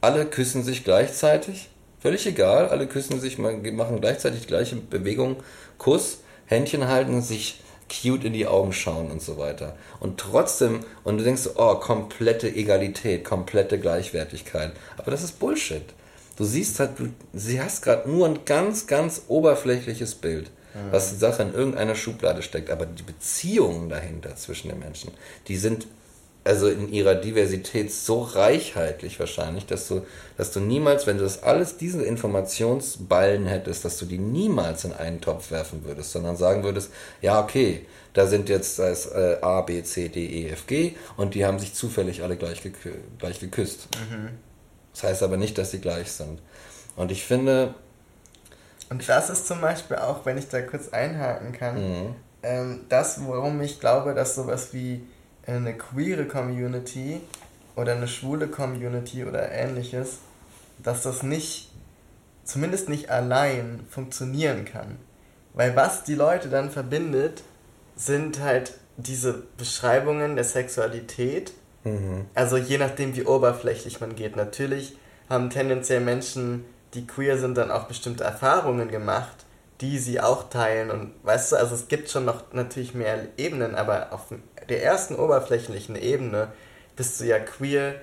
[0.00, 1.68] alle küssen sich gleichzeitig.
[2.00, 5.36] Völlig egal, alle küssen sich, machen gleichzeitig die gleiche Bewegung,
[5.76, 9.76] Kuss, Händchen halten, sich cute in die Augen schauen und so weiter.
[10.00, 14.72] Und trotzdem, und du denkst, oh, komplette Egalität, komplette Gleichwertigkeit.
[14.96, 15.84] Aber das ist Bullshit.
[16.36, 20.92] Du siehst halt, du, sie hast gerade nur ein ganz, ganz oberflächliches Bild, mhm.
[20.92, 22.70] was die Sache in irgendeiner Schublade steckt.
[22.70, 25.12] Aber die Beziehungen dahinter zwischen den Menschen,
[25.48, 25.86] die sind
[26.46, 31.42] also in ihrer Diversität so reichhaltig wahrscheinlich, dass du, dass du niemals, wenn du das
[31.42, 36.62] alles, diese Informationsballen hättest, dass du die niemals in einen Topf werfen würdest, sondern sagen
[36.62, 36.90] würdest,
[37.20, 41.34] ja, okay, da sind jetzt das äh, A, B, C, D, E, F, G und
[41.34, 43.88] die haben sich zufällig alle gleich, gekü gleich geküsst.
[44.10, 44.30] Mhm.
[44.94, 46.40] Das heißt aber nicht, dass sie gleich sind.
[46.96, 47.74] Und ich finde.
[48.88, 52.14] Und das ist zum Beispiel auch, wenn ich da kurz einhaken kann, mhm.
[52.42, 55.02] ähm, das, worum ich glaube, dass sowas wie
[55.46, 57.20] eine queere Community
[57.76, 60.18] oder eine schwule Community oder ähnliches,
[60.82, 61.70] dass das nicht,
[62.44, 64.96] zumindest nicht allein funktionieren kann.
[65.54, 67.42] Weil was die Leute dann verbindet,
[67.96, 71.52] sind halt diese Beschreibungen der Sexualität.
[71.84, 72.26] Mhm.
[72.34, 74.36] Also je nachdem, wie oberflächlich man geht.
[74.36, 74.96] Natürlich
[75.28, 79.44] haben tendenziell Menschen, die queer sind, dann auch bestimmte Erfahrungen gemacht,
[79.80, 80.90] die sie auch teilen.
[80.90, 84.32] Und weißt du, also es gibt schon noch natürlich mehr Ebenen, aber auf
[84.68, 86.48] der ersten oberflächlichen Ebene
[86.96, 87.96] bist du ja queer,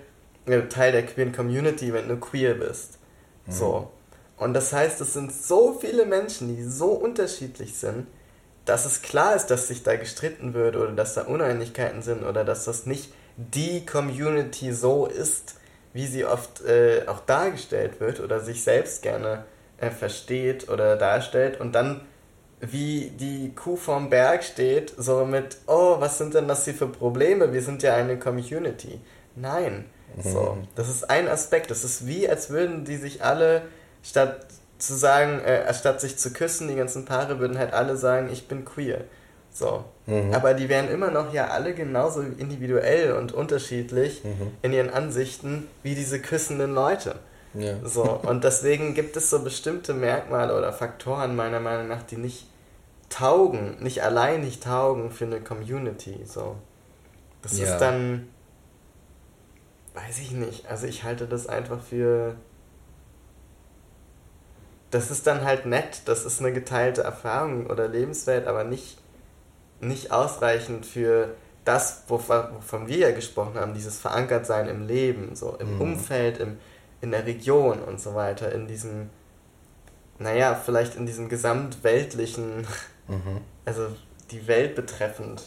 [0.45, 2.99] äh, Teil der queeren Community, wenn du queer bist.
[3.45, 3.51] Mhm.
[3.51, 3.91] So.
[4.37, 8.07] Und das heißt, es sind so viele Menschen, die so unterschiedlich sind,
[8.65, 12.43] dass es klar ist, dass sich da gestritten wird oder dass da Uneinigkeiten sind oder
[12.43, 15.55] dass das nicht die Community so ist,
[15.93, 19.45] wie sie oft äh, auch dargestellt wird oder sich selbst gerne
[19.77, 22.01] äh, versteht oder darstellt und dann
[22.71, 26.87] wie die Kuh vorm Berg steht, so mit, oh, was sind denn das hier für
[26.87, 27.51] Probleme?
[27.51, 28.99] Wir sind ja eine Community.
[29.35, 29.85] Nein.
[30.15, 30.21] Mhm.
[30.21, 31.71] So, das ist ein Aspekt.
[31.71, 33.63] Das ist wie, als würden die sich alle,
[34.01, 34.45] statt
[34.77, 38.47] zu sagen, äh, statt sich zu küssen, die ganzen Paare würden halt alle sagen, ich
[38.47, 39.01] bin queer.
[39.51, 39.83] So.
[40.05, 40.33] Mhm.
[40.33, 44.51] Aber die wären immer noch ja alle genauso individuell und unterschiedlich mhm.
[44.61, 47.15] in ihren Ansichten wie diese küssenden Leute.
[47.53, 47.75] Ja.
[47.83, 48.03] So.
[48.03, 52.47] Und deswegen gibt es so bestimmte Merkmale oder Faktoren meiner Meinung nach, die nicht
[53.13, 56.21] taugen, nicht allein nicht taugen für eine Community.
[56.25, 56.55] So.
[57.41, 57.65] Das ja.
[57.65, 58.27] ist dann,
[59.93, 62.35] weiß ich nicht, also ich halte das einfach für,
[64.89, 68.97] das ist dann halt nett, das ist eine geteilte Erfahrung oder Lebenswelt, aber nicht,
[69.79, 71.35] nicht ausreichend für
[71.65, 75.81] das, wovon wir ja gesprochen haben, dieses Verankertsein im Leben, so im mhm.
[75.81, 76.57] Umfeld, im,
[77.01, 79.09] in der Region und so weiter, in diesem,
[80.19, 82.67] naja, vielleicht in diesem gesamtweltlichen
[83.07, 83.41] Mhm.
[83.65, 83.87] Also
[84.31, 85.43] die Welt betreffend.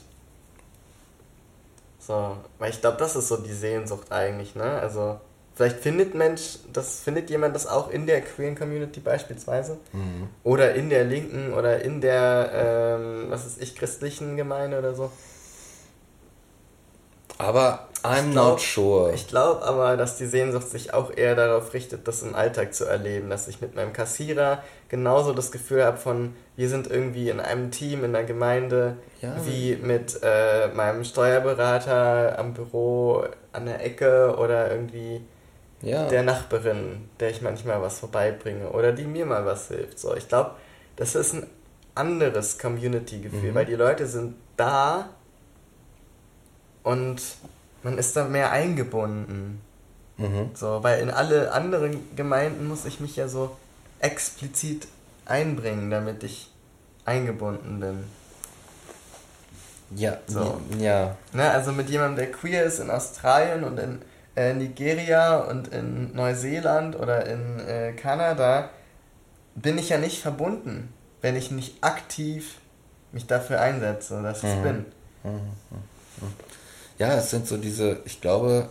[1.99, 4.63] So, weil ich glaube, das ist so die Sehnsucht eigentlich, ne?
[4.63, 5.19] Also,
[5.55, 9.79] vielleicht findet Mensch, das findet jemand das auch in der queeren Community beispielsweise.
[9.93, 10.29] Mhm.
[10.45, 15.11] Oder in der linken oder in der, ähm, was ist ich, christlichen Gemeinde oder so.
[17.39, 19.13] Aber I'm glaub, not sure.
[19.13, 22.85] Ich glaube aber, dass die Sehnsucht sich auch eher darauf richtet, das im Alltag zu
[22.85, 23.31] erleben.
[23.31, 27.71] Dass ich mit meinem Kassierer genauso das Gefühl habe von, wir sind irgendwie in einem
[27.71, 29.35] Team, in der Gemeinde, ja.
[29.45, 35.23] wie mit äh, meinem Steuerberater am Büro an der Ecke oder irgendwie
[35.83, 36.07] ja.
[36.07, 39.99] der Nachbarin, der ich manchmal was vorbeibringe oder die mir mal was hilft.
[39.99, 40.53] So, ich glaube,
[40.97, 41.47] das ist ein
[41.95, 43.55] anderes Community-Gefühl, mhm.
[43.55, 45.11] weil die Leute sind da
[46.87, 47.21] und
[47.83, 49.61] man ist da mehr eingebunden.
[50.19, 50.51] Mhm.
[50.55, 53.57] So, weil in alle anderen Gemeinden muss ich mich ja so
[53.99, 54.87] explizit
[55.25, 56.49] einbringen, damit ich
[57.05, 58.05] eingebunden bin.
[59.97, 60.61] Ja, so.
[60.79, 61.17] ja.
[61.33, 64.03] Ne, also mit jemandem, der queer ist in Australien und in
[64.37, 68.71] äh, Nigeria und in Neuseeland oder in äh, Kanada,
[69.57, 72.59] bin ich ja nicht verbunden, wenn ich nicht aktiv
[73.11, 74.63] mich dafür einsetze, dass ich mhm.
[74.63, 74.85] bin.
[75.25, 75.51] Mhm.
[76.99, 78.69] Ja, es sind so diese, ich glaube,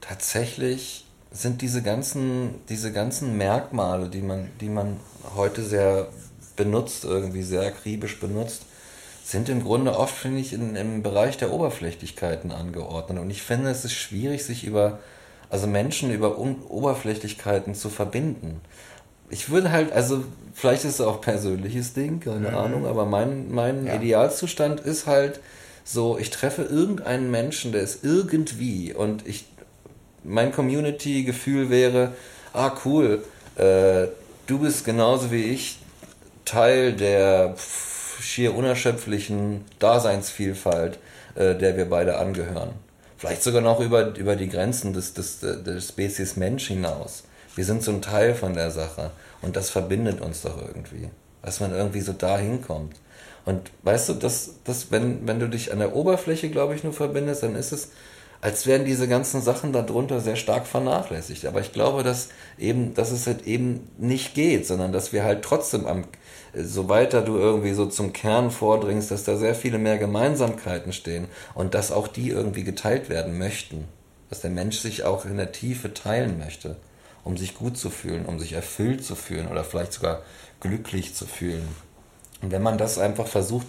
[0.00, 4.98] tatsächlich sind diese ganzen, diese ganzen Merkmale, die man, die man
[5.34, 6.08] heute sehr
[6.56, 8.62] benutzt, irgendwie sehr akribisch benutzt,
[9.24, 13.18] sind im Grunde oft, finde ich, in, im Bereich der Oberflächlichkeiten angeordnet.
[13.18, 15.00] Und ich finde, es ist schwierig, sich über,
[15.50, 18.60] also Menschen über Un Oberflächlichkeiten zu verbinden.
[19.30, 22.54] Ich würde halt, also vielleicht ist es auch persönliches Ding, keine mhm.
[22.54, 23.94] Ahnung, aber mein, mein ja.
[23.94, 25.40] Idealzustand ist halt
[25.84, 29.44] so, ich treffe irgendeinen Menschen, der ist irgendwie und ich
[30.24, 32.12] mein Community-Gefühl wäre,
[32.54, 33.22] ah cool,
[33.56, 34.08] äh,
[34.46, 35.78] du bist genauso wie ich
[36.44, 37.54] Teil der
[38.20, 40.98] schier unerschöpflichen Daseinsvielfalt,
[41.34, 42.70] äh, der wir beide angehören.
[43.18, 47.24] Vielleicht sogar noch über, über die Grenzen des, des, der Spezies Mensch hinaus.
[47.54, 49.10] Wir sind so ein Teil von der Sache
[49.42, 51.08] und das verbindet uns doch irgendwie,
[51.44, 52.96] dass man irgendwie so da hinkommt.
[53.44, 56.92] Und weißt du, dass, dass wenn, wenn du dich an der Oberfläche, glaube ich, nur
[56.92, 57.90] verbindest, dann ist es
[58.44, 61.46] als wären diese ganzen Sachen darunter sehr stark vernachlässigt.
[61.46, 62.28] Aber ich glaube, dass
[62.58, 66.04] eben, dass es halt eben nicht geht, sondern dass wir halt trotzdem am,
[66.54, 71.26] so weiter du irgendwie so zum Kern vordringst, dass da sehr viele mehr Gemeinsamkeiten stehen
[71.54, 73.84] und dass auch die irgendwie geteilt werden möchten.
[74.28, 76.76] Dass der Mensch sich auch in der Tiefe teilen möchte,
[77.24, 80.20] um sich gut zu fühlen, um sich erfüllt zu fühlen oder vielleicht sogar
[80.64, 81.68] glücklich zu fühlen.
[82.42, 83.66] Und wenn man das einfach versucht,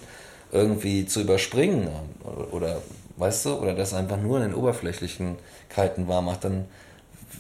[0.52, 1.90] irgendwie zu überspringen
[2.52, 2.82] oder
[3.18, 6.66] weißt du, oder das einfach nur in den Oberflächlichkeiten wahr macht, dann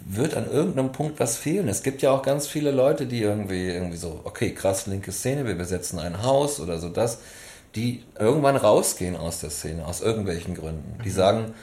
[0.07, 1.67] wird an irgendeinem Punkt was fehlen.
[1.69, 5.45] Es gibt ja auch ganz viele Leute, die irgendwie, irgendwie so, okay, krass linke Szene,
[5.45, 7.19] wir besetzen ein Haus oder so das,
[7.75, 10.99] die irgendwann rausgehen aus der Szene, aus irgendwelchen Gründen.
[11.03, 11.13] Die mhm.
[11.13, 11.53] sagen,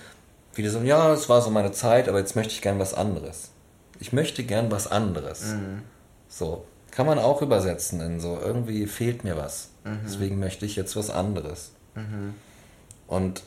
[0.53, 3.51] viele so, ja, es war so meine Zeit, aber jetzt möchte ich gern was anderes.
[4.01, 5.53] Ich möchte gern was anderes.
[5.53, 5.83] Mhm.
[6.29, 9.71] So, kann man auch übersetzen in so, irgendwie fehlt mir was.
[9.85, 9.99] Mhm.
[10.05, 11.73] Deswegen möchte ich jetzt was anderes.
[11.97, 12.35] Mhm.
[13.09, 13.43] Und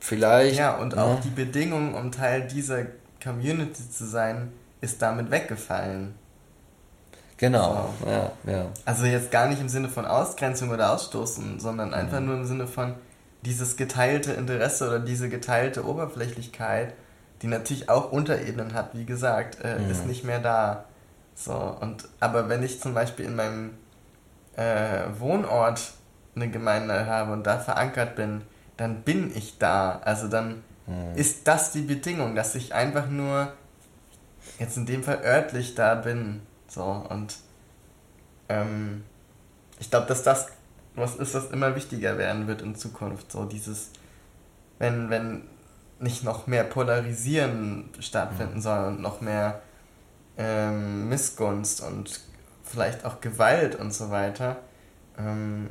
[0.00, 0.56] vielleicht.
[0.56, 2.86] Ja, und auch die Bedingung, um Teil dieser
[3.22, 6.14] Community zu sein, ist damit weggefallen.
[7.36, 8.10] Genau, so.
[8.10, 8.66] ja, ja.
[8.84, 12.26] Also jetzt gar nicht im Sinne von Ausgrenzung oder Ausstoßen, sondern einfach mhm.
[12.26, 12.94] nur im Sinne von
[13.44, 16.94] dieses geteilte Interesse oder diese geteilte Oberflächlichkeit,
[17.42, 19.90] die natürlich auch Unterebenen hat, wie gesagt, äh, mhm.
[19.90, 20.84] ist nicht mehr da.
[21.38, 23.70] So, und aber wenn ich zum Beispiel in meinem
[24.56, 25.92] äh, Wohnort
[26.34, 28.42] eine Gemeinde habe und da verankert bin,
[28.76, 30.00] dann bin ich da.
[30.04, 31.14] Also dann mhm.
[31.14, 33.52] ist das die Bedingung, dass ich einfach nur
[34.58, 36.42] jetzt in dem Fall örtlich da bin.
[36.66, 37.36] So, und
[38.48, 39.04] ähm,
[39.78, 40.48] ich glaube, dass das
[40.96, 43.30] was ist, was immer wichtiger werden wird in Zukunft.
[43.30, 43.90] So dieses,
[44.80, 45.42] wenn, wenn
[46.00, 48.60] nicht noch mehr Polarisieren stattfinden mhm.
[48.60, 49.62] soll und noch mehr
[50.38, 52.20] ähm, Missgunst und
[52.62, 54.56] vielleicht auch Gewalt und so weiter.
[55.18, 55.70] Ähm,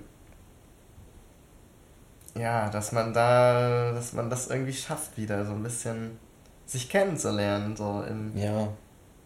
[2.38, 6.20] ja, dass man da, dass man das irgendwie schafft, wieder so ein bisschen
[6.65, 8.68] sich kennenzulernen, so im, ja.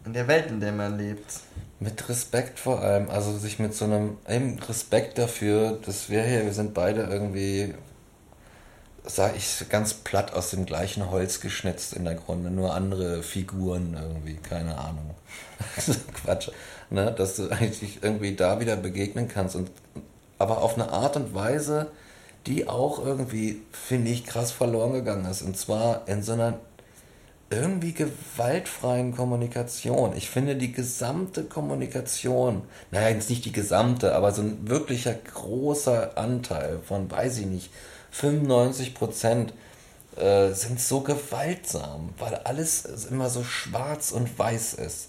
[0.04, 1.40] in der Welt, in der man lebt.
[1.80, 6.44] Mit Respekt vor allem, also sich mit so einem eben Respekt dafür, dass wir hier,
[6.44, 7.74] wir sind beide irgendwie,
[9.04, 13.96] sag ich ganz platt aus dem gleichen Holz geschnitzt in der Grunde, nur andere Figuren
[14.00, 15.14] irgendwie, keine Ahnung.
[16.14, 16.50] Quatsch,
[16.90, 17.12] ne?
[17.16, 19.70] dass du eigentlich irgendwie da wieder begegnen kannst und
[20.38, 21.92] aber auf eine Art und Weise,
[22.46, 25.42] die auch irgendwie, finde ich, krass verloren gegangen ist.
[25.42, 26.58] Und zwar in so einer
[27.48, 30.16] irgendwie gewaltfreien Kommunikation.
[30.16, 36.16] Ich finde die gesamte Kommunikation, naja, jetzt nicht die gesamte, aber so ein wirklicher großer
[36.16, 37.70] Anteil von, weiß ich nicht,
[38.12, 39.52] 95 Prozent
[40.16, 45.08] äh, sind so gewaltsam, weil alles immer so schwarz und weiß ist.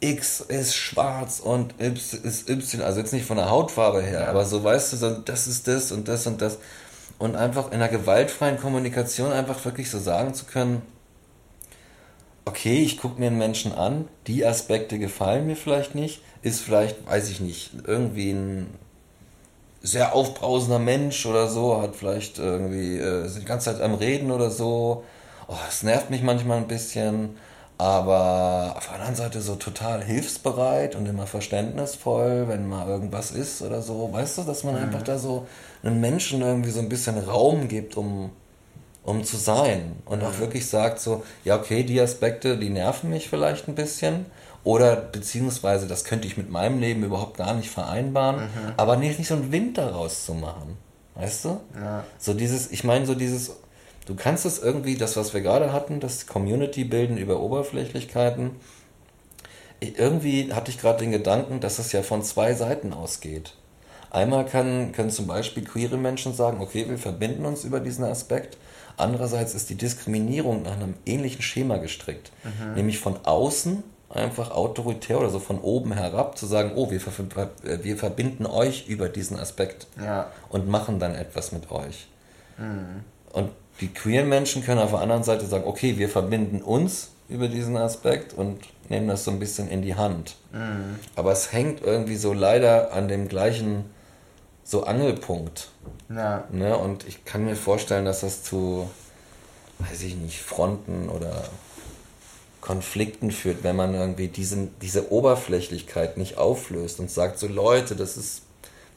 [0.00, 4.26] X ist schwarz und Y ist Y, also jetzt nicht von der Hautfarbe her, ja.
[4.28, 6.58] aber so weißt du, so, das ist das und das und das.
[7.18, 10.82] Und einfach in einer gewaltfreien Kommunikation einfach wirklich so sagen zu können,
[12.44, 17.06] okay, ich gucke mir einen Menschen an, die Aspekte gefallen mir vielleicht nicht, ist vielleicht,
[17.06, 18.66] weiß ich nicht, irgendwie ein
[19.86, 24.30] sehr aufbrausender Mensch oder so, hat vielleicht irgendwie, äh, ist die ganze Zeit am Reden
[24.30, 25.04] oder so.
[25.48, 27.36] Oh, es nervt mich manchmal ein bisschen
[27.78, 33.60] aber auf der anderen Seite so total hilfsbereit und immer verständnisvoll, wenn mal irgendwas ist
[33.60, 34.10] oder so.
[34.12, 34.82] Weißt du, dass man mhm.
[34.82, 35.46] einfach da so
[35.82, 38.30] einen Menschen irgendwie so ein bisschen Raum gibt, um,
[39.04, 39.96] um zu sein.
[40.06, 40.38] Und auch mhm.
[40.38, 44.24] wirklich sagt so, ja, okay, die Aspekte, die nerven mich vielleicht ein bisschen.
[44.66, 48.40] Oder beziehungsweise, das könnte ich mit meinem Leben überhaupt gar nicht vereinbaren.
[48.40, 48.72] Mhm.
[48.76, 50.76] Aber nicht, nicht so einen Wind daraus zu machen.
[51.14, 51.60] Weißt du?
[51.74, 52.02] Ja.
[52.18, 53.52] So dieses, ich meine, so dieses
[54.06, 58.52] Du kannst es irgendwie, das was wir gerade hatten, das Community bilden über Oberflächlichkeiten,
[59.80, 63.54] irgendwie hatte ich gerade den Gedanken, dass es ja von zwei Seiten ausgeht.
[64.10, 68.56] Einmal kann, können zum Beispiel queere Menschen sagen, okay, wir verbinden uns über diesen Aspekt.
[68.96, 72.30] Andererseits ist die Diskriminierung nach einem ähnlichen Schema gestrickt.
[72.44, 72.74] Mhm.
[72.74, 73.82] Nämlich von außen
[74.16, 78.88] einfach autoritär oder so von oben herab zu sagen, oh, wir, ver wir verbinden euch
[78.88, 80.30] über diesen Aspekt ja.
[80.48, 82.08] und machen dann etwas mit euch.
[82.58, 83.04] Mhm.
[83.32, 83.50] Und
[83.80, 87.76] die queeren Menschen können auf der anderen Seite sagen, okay, wir verbinden uns über diesen
[87.76, 90.36] Aspekt und nehmen das so ein bisschen in die Hand.
[90.52, 90.98] Mhm.
[91.16, 93.84] Aber es hängt irgendwie so leider an dem gleichen
[94.64, 95.68] so Angelpunkt.
[96.08, 96.44] Ja.
[96.50, 96.76] Ne?
[96.76, 98.88] Und ich kann mir vorstellen, dass das zu,
[99.78, 101.44] weiß ich nicht, Fronten oder
[102.66, 108.16] Konflikten führt, wenn man irgendwie diesen, diese Oberflächlichkeit nicht auflöst und sagt, so Leute, das
[108.16, 108.42] ist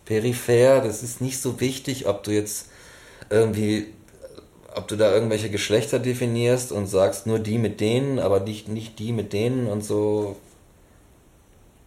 [0.06, 2.66] peripher, das ist nicht so wichtig, ob du jetzt
[3.30, 3.88] irgendwie
[4.76, 9.00] ob du da irgendwelche Geschlechter definierst und sagst nur die mit denen, aber nicht, nicht
[9.00, 10.38] die mit denen und so.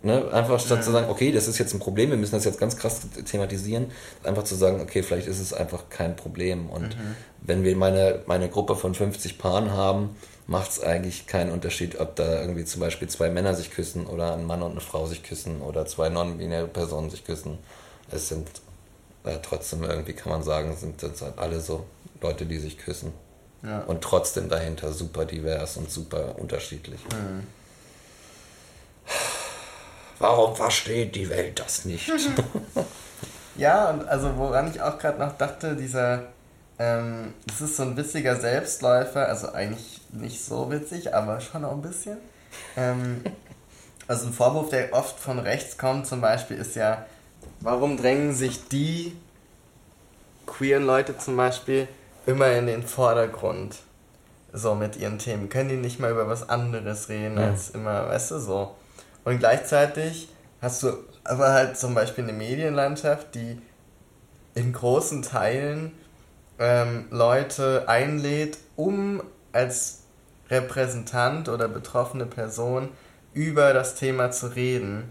[0.02, 0.32] Ne?
[0.32, 0.82] Einfach statt ja.
[0.82, 3.86] zu sagen, okay, das ist jetzt ein Problem, wir müssen das jetzt ganz krass thematisieren,
[4.24, 6.68] einfach zu sagen, okay, vielleicht ist es einfach kein Problem.
[6.70, 7.16] Und mhm.
[7.40, 10.10] wenn wir meine, meine Gruppe von 50 Paaren haben,
[10.47, 14.34] macht es eigentlich keinen Unterschied, ob da irgendwie zum Beispiel zwei Männer sich küssen oder
[14.34, 17.59] ein Mann und eine Frau sich küssen oder zwei non-binäre Personen sich küssen.
[18.11, 18.49] Es sind
[19.24, 21.86] äh, trotzdem irgendwie, kann man sagen, sind das halt alle so
[22.20, 23.12] Leute, die sich küssen.
[23.62, 23.80] Ja.
[23.82, 27.01] Und trotzdem dahinter super divers und super unterschiedlich.
[27.05, 27.47] Mhm.
[30.18, 32.11] Warum versteht die Welt das nicht?
[33.57, 36.24] ja, und also woran ich auch gerade noch dachte, dieser,
[36.82, 41.72] Ähm, das ist so ein witziger Selbstläufer, also eigentlich nicht so witzig, aber schon auch
[41.72, 42.18] ein bisschen.
[42.76, 43.22] Ähm,
[44.08, 47.06] also ein Vorwurf, der oft von rechts kommt zum Beispiel, ist ja,
[47.60, 49.16] warum drängen sich die
[50.46, 51.86] queeren Leute zum Beispiel
[52.26, 53.78] immer in den Vordergrund?
[54.52, 55.48] So mit ihren Themen.
[55.48, 57.46] Können die nicht mal über was anderes reden ja.
[57.46, 58.74] als immer, weißt du, so.
[59.24, 60.28] Und gleichzeitig
[60.60, 63.62] hast du aber halt zum Beispiel eine Medienlandschaft, die
[64.54, 65.92] in großen Teilen
[66.59, 69.22] ähm, Leute einlädt, um
[69.53, 70.03] als
[70.50, 72.88] Repräsentant oder betroffene Person
[73.32, 75.11] über das Thema zu reden,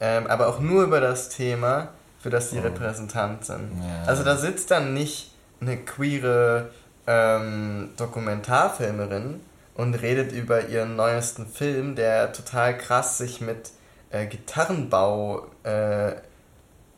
[0.00, 1.88] ähm, aber auch nur über das Thema,
[2.20, 2.62] für das sie oh.
[2.62, 3.70] Repräsentant sind.
[3.78, 4.08] Ja.
[4.08, 6.70] Also da sitzt dann nicht eine queere
[7.06, 9.40] ähm, Dokumentarfilmerin
[9.74, 13.70] und redet über ihren neuesten Film, der total krass sich mit
[14.10, 16.14] äh, Gitarrenbau äh, äh,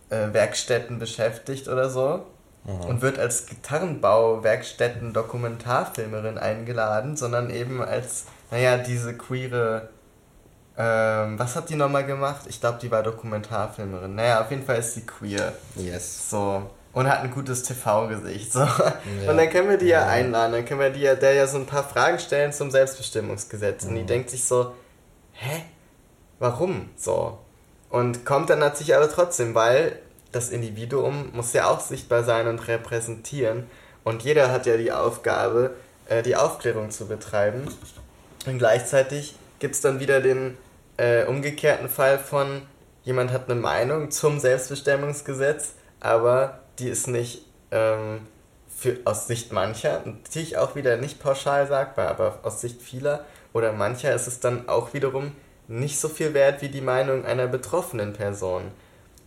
[0.08, 2.26] Werkstätten beschäftigt oder so
[2.64, 2.80] mhm.
[2.86, 9.88] und wird als Gitarrenbau-Werkstätten Dokumentarfilmerin eingeladen, sondern eben als, naja, diese queere
[10.76, 12.46] ähm, was hat die nochmal gemacht?
[12.48, 14.14] Ich glaube, die war Dokumentarfilmerin.
[14.14, 15.52] Naja, auf jeden Fall ist sie queer.
[15.76, 16.30] Yes.
[16.30, 16.68] So.
[16.92, 18.52] Und hat ein gutes TV-Gesicht.
[18.52, 18.60] So.
[18.60, 19.30] Ja.
[19.30, 20.00] Und dann können wir die ja.
[20.00, 20.52] ja, einladen.
[20.52, 23.84] Dann können wir die ja, der ja so ein paar Fragen stellen zum Selbstbestimmungsgesetz.
[23.84, 23.88] Mhm.
[23.88, 24.06] Und die mhm.
[24.06, 24.74] denkt sich so,
[25.32, 25.62] hä?
[26.40, 26.90] Warum?
[26.96, 27.38] So.
[27.88, 30.00] Und kommt dann natürlich aber trotzdem, weil
[30.34, 33.66] das Individuum muss ja auch sichtbar sein und repräsentieren.
[34.02, 35.74] Und jeder hat ja die Aufgabe,
[36.08, 37.62] äh, die Aufklärung zu betreiben.
[38.46, 40.58] Und gleichzeitig gibt es dann wieder den
[40.96, 42.62] äh, umgekehrten Fall von,
[43.04, 48.26] jemand hat eine Meinung zum Selbstbestimmungsgesetz, aber die ist nicht ähm,
[48.68, 53.72] für, aus Sicht mancher, natürlich auch wieder nicht pauschal sagbar, aber aus Sicht vieler oder
[53.72, 55.32] mancher ist es dann auch wiederum
[55.68, 58.70] nicht so viel wert wie die Meinung einer betroffenen Person,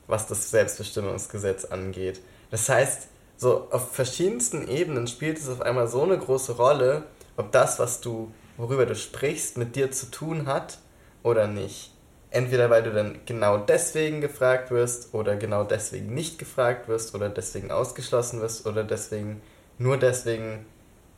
[0.08, 2.22] was das Selbstbestimmungsgesetz angeht.
[2.50, 7.04] Das heißt, so auf verschiedensten Ebenen spielt es auf einmal so eine große Rolle,
[7.36, 10.80] ob das, was du worüber du sprichst, mit dir zu tun hat
[11.24, 11.94] oder nicht.
[12.30, 17.30] Entweder weil du dann genau deswegen gefragt wirst oder genau deswegen nicht gefragt wirst oder
[17.30, 19.42] deswegen ausgeschlossen wirst oder deswegen
[19.78, 20.66] nur deswegen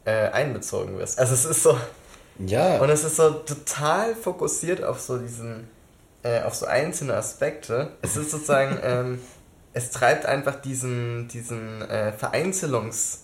[0.06, 1.18] äh, einbezogen wirst.
[1.18, 1.78] Also es ist so.
[2.38, 2.78] Ja.
[2.80, 5.68] Und es ist so total fokussiert auf so diesen,
[6.24, 7.92] äh, auf so einzelne Aspekte.
[8.02, 9.20] Es ist sozusagen, ähm,
[9.74, 13.20] es treibt einfach diesen, diesen äh, Vereinzelungs-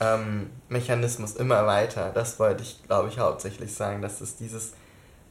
[0.00, 2.10] ähm, immer weiter.
[2.14, 4.72] Das wollte ich, glaube ich, hauptsächlich sagen, dass es dieses,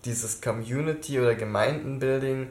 [0.06, 2.48] dieses Community- oder Gemeindenbuilding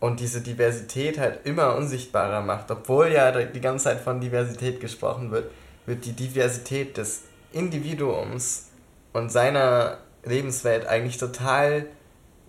[0.00, 2.70] und diese Diversität halt immer unsichtbarer macht.
[2.70, 5.50] Obwohl ja die ganze Zeit von Diversität gesprochen wird,
[5.86, 7.22] wird die Diversität des
[7.52, 8.68] Individuums
[9.12, 11.86] und seiner Lebenswelt eigentlich total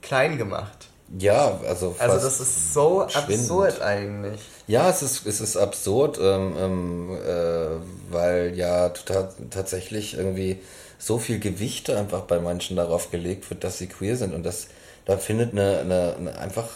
[0.01, 0.78] klein gemacht.
[1.17, 4.39] Ja, also fast Also das ist so absurd eigentlich.
[4.67, 10.59] Ja, es ist, es ist absurd, ähm, ähm, äh, weil ja tatsächlich irgendwie
[10.99, 14.67] so viel Gewicht einfach bei manchen darauf gelegt wird, dass sie queer sind und das
[15.09, 16.67] da findet eine, eine, eine einfach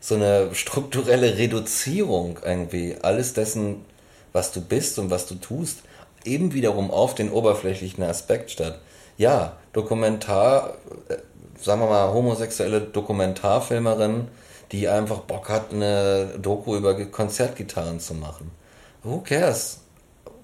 [0.00, 3.84] so eine strukturelle Reduzierung irgendwie alles dessen,
[4.32, 5.78] was du bist und was du tust,
[6.24, 8.80] eben wiederum auf den oberflächlichen Aspekt statt.
[9.16, 10.74] Ja, Dokumentar,
[11.08, 11.16] äh,
[11.60, 14.28] sagen wir mal, homosexuelle Dokumentarfilmerin,
[14.72, 18.50] die einfach Bock hat, eine Doku über Konzertgitarren zu machen.
[19.02, 19.80] Who cares?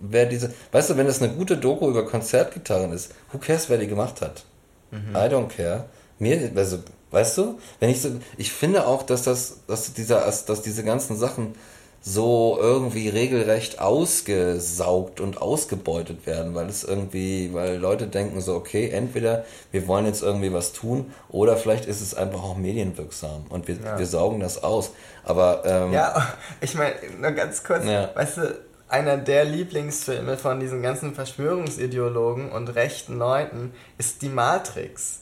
[0.01, 3.79] Wer diese, weißt du, wenn es eine gute Doku über Konzertgitarren ist, who cares, wer
[3.79, 4.45] die gemacht hat?
[4.91, 5.15] Mhm.
[5.15, 5.85] I don't care.
[6.19, 6.79] Mir, also,
[7.11, 11.17] weißt du, wenn ich so, ich finde auch, dass das, dass dieser, dass diese ganzen
[11.17, 11.55] Sachen
[12.03, 18.89] so irgendwie regelrecht ausgesaugt und ausgebeutet werden, weil es irgendwie, weil Leute denken so, okay,
[18.89, 23.69] entweder wir wollen jetzt irgendwie was tun oder vielleicht ist es einfach auch medienwirksam und
[23.69, 23.99] wir, ja.
[23.99, 24.93] wir saugen das aus.
[25.25, 26.27] Aber ähm, ja,
[26.63, 28.11] ich meine, nur ganz kurz, ja.
[28.15, 35.21] weißt du, einer der Lieblingsfilme von diesen ganzen Verschwörungsideologen und rechten Leuten ist Die Matrix.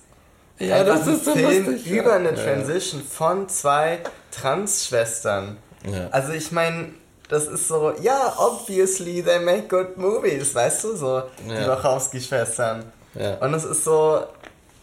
[0.60, 3.98] Ja, das ist so Film lustig, über eine Transition von zwei
[4.32, 6.08] Trans-Schwestern ja.
[6.10, 6.90] Also ich meine,
[7.28, 11.24] das ist so, ja, obviously they make good movies, weißt du, so ja.
[11.46, 12.84] die Wachowski-Schwestern.
[13.14, 13.34] Ja.
[13.36, 14.22] Und es ist so,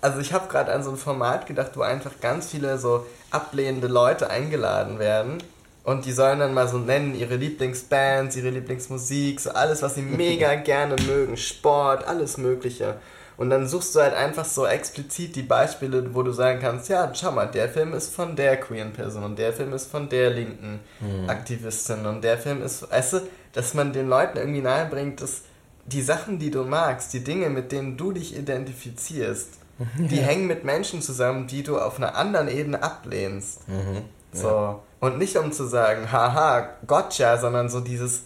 [0.01, 3.87] also ich habe gerade an so ein Format gedacht, wo einfach ganz viele so ablehnende
[3.87, 5.39] Leute eingeladen werden
[5.85, 10.01] und die sollen dann mal so nennen, ihre Lieblingsbands, ihre Lieblingsmusik, so alles, was sie
[10.01, 12.95] mega gerne mögen, Sport, alles Mögliche.
[13.38, 17.13] Und dann suchst du halt einfach so explizit die Beispiele, wo du sagen kannst, ja,
[17.13, 20.29] schau mal, der Film ist von der queeren Person und der Film ist von der
[20.29, 21.29] linken mhm.
[21.29, 23.21] Aktivistin und der Film ist, weißt du,
[23.53, 25.41] dass man den Leuten irgendwie nahebringt, dass
[25.86, 29.49] die Sachen, die du magst, die Dinge, mit denen du dich identifizierst,
[29.97, 33.67] die hängen mit Menschen zusammen, die du auf einer anderen Ebene ablehnst.
[33.67, 34.03] Mhm.
[34.31, 34.81] So.
[34.99, 38.23] Und nicht um zu sagen, haha, gotcha, sondern so dieses,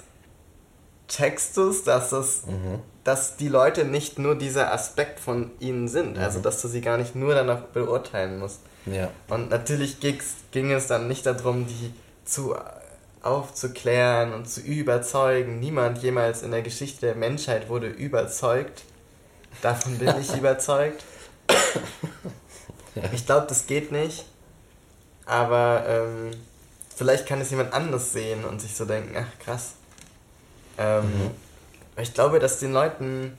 [1.09, 2.79] checkst du es, dass das, mhm.
[3.03, 6.23] dass die Leute nicht nur dieser Aspekt von ihnen sind, also mhm.
[6.23, 8.61] also dass du sie gar nicht nur danach beurteilen musst.
[8.85, 9.09] Ja.
[9.27, 11.93] Und natürlich ging es dann nicht darum, die
[12.23, 12.55] zu
[13.21, 15.59] aufzuklären und zu überzeugen.
[15.59, 18.83] Niemand jemals in der Geschichte der Menschheit wurde überzeugt.
[19.61, 21.03] Davon bin ich überzeugt.
[23.11, 24.25] Ich glaube, das geht nicht.
[25.25, 26.31] Aber ähm,
[26.95, 29.73] vielleicht kann es jemand anders sehen und sich so denken, ach krass.
[30.79, 31.31] Ähm, mhm.
[31.97, 33.37] Ich glaube, dass den Leuten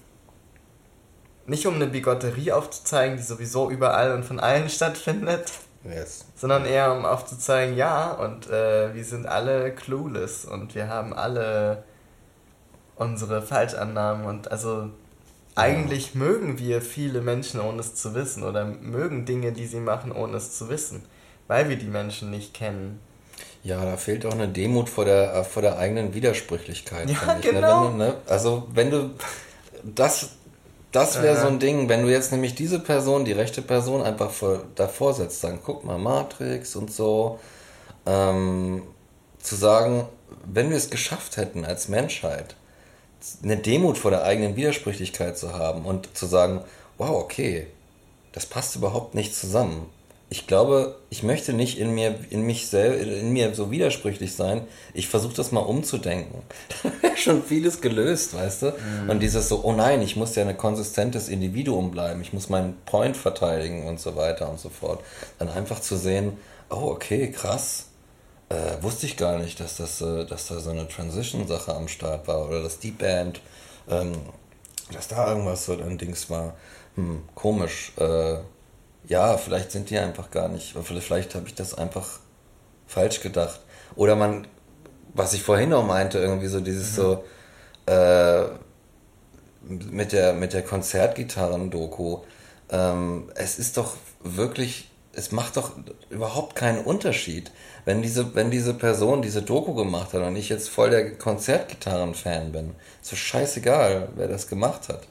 [1.47, 5.51] nicht um eine Bigotterie aufzuzeigen, die sowieso überall und von allen stattfindet,
[5.85, 6.27] yes.
[6.37, 11.83] sondern eher um aufzuzeigen, ja, und äh, wir sind alle clueless und wir haben alle
[12.95, 14.91] unsere Falschannahmen und also
[15.55, 16.21] eigentlich ja.
[16.21, 20.37] mögen wir viele Menschen, ohne es zu wissen, oder mögen Dinge, die sie machen, ohne
[20.37, 21.05] es zu wissen,
[21.49, 23.01] weil wir die Menschen nicht kennen.
[23.63, 27.11] Ja, da fehlt auch eine Demut vor der, äh, vor der eigenen Widersprüchlichkeit.
[27.11, 27.91] Ja, ich, genau.
[27.91, 27.91] Ne?
[27.91, 28.15] Wenn du, ne?
[28.27, 29.11] Also wenn du
[29.83, 30.31] das,
[30.93, 34.31] das wäre so ein Ding, wenn du jetzt nämlich diese Person, die rechte Person, einfach
[34.31, 37.39] vor, davor setzt, sagen, guck mal, Matrix und so,
[38.07, 38.83] ähm,
[39.39, 40.07] zu sagen,
[40.45, 42.57] wenn wir es geschafft hätten als Menschheit,
[43.43, 46.63] eine Demut vor der eigenen Widersprüchlichkeit zu haben und zu sagen,
[46.97, 47.67] wow, okay,
[48.33, 49.87] das passt überhaupt nicht zusammen.
[50.33, 54.63] Ich glaube, ich möchte nicht in mir, in mich selbst, in mir so widersprüchlich sein.
[54.95, 56.43] Ich versuche das mal umzudenken.
[56.83, 58.67] Da wäre schon vieles gelöst, weißt du?
[58.67, 59.11] Mhm.
[59.11, 62.23] Und dieses so, oh nein, ich muss ja ein konsistentes Individuum bleiben.
[62.23, 65.03] Ich muss meinen Point verteidigen und so weiter und so fort.
[65.39, 66.35] Dann einfach zu sehen,
[66.71, 67.87] oh, okay, krass
[68.51, 72.29] äh, wusste ich gar nicht, dass, das, äh, dass da so eine Transition-Sache am Start
[72.29, 73.41] war oder dass die Band,
[73.89, 74.13] ähm,
[74.93, 76.55] dass da irgendwas so ein Dings war.
[76.97, 77.93] Hm, komisch.
[77.97, 78.39] Äh,
[79.11, 82.21] ja, vielleicht sind die einfach gar nicht, vielleicht, habe ich das einfach
[82.87, 83.59] falsch gedacht.
[83.97, 84.47] Oder man,
[85.15, 86.97] was ich vorhin noch meinte, irgendwie so dieses mhm.
[86.97, 87.25] so,
[87.93, 88.45] äh,
[89.69, 92.19] mit der, mit der Konzertgitarren-Doku.
[92.71, 95.73] Ähm, es ist doch wirklich, es macht doch
[96.09, 97.51] überhaupt keinen Unterschied,
[97.85, 102.53] wenn diese, wenn diese Person diese Doku gemacht hat und ich jetzt voll der Konzertgitarren-Fan
[102.53, 105.09] bin, ist doch scheißegal, wer das gemacht hat.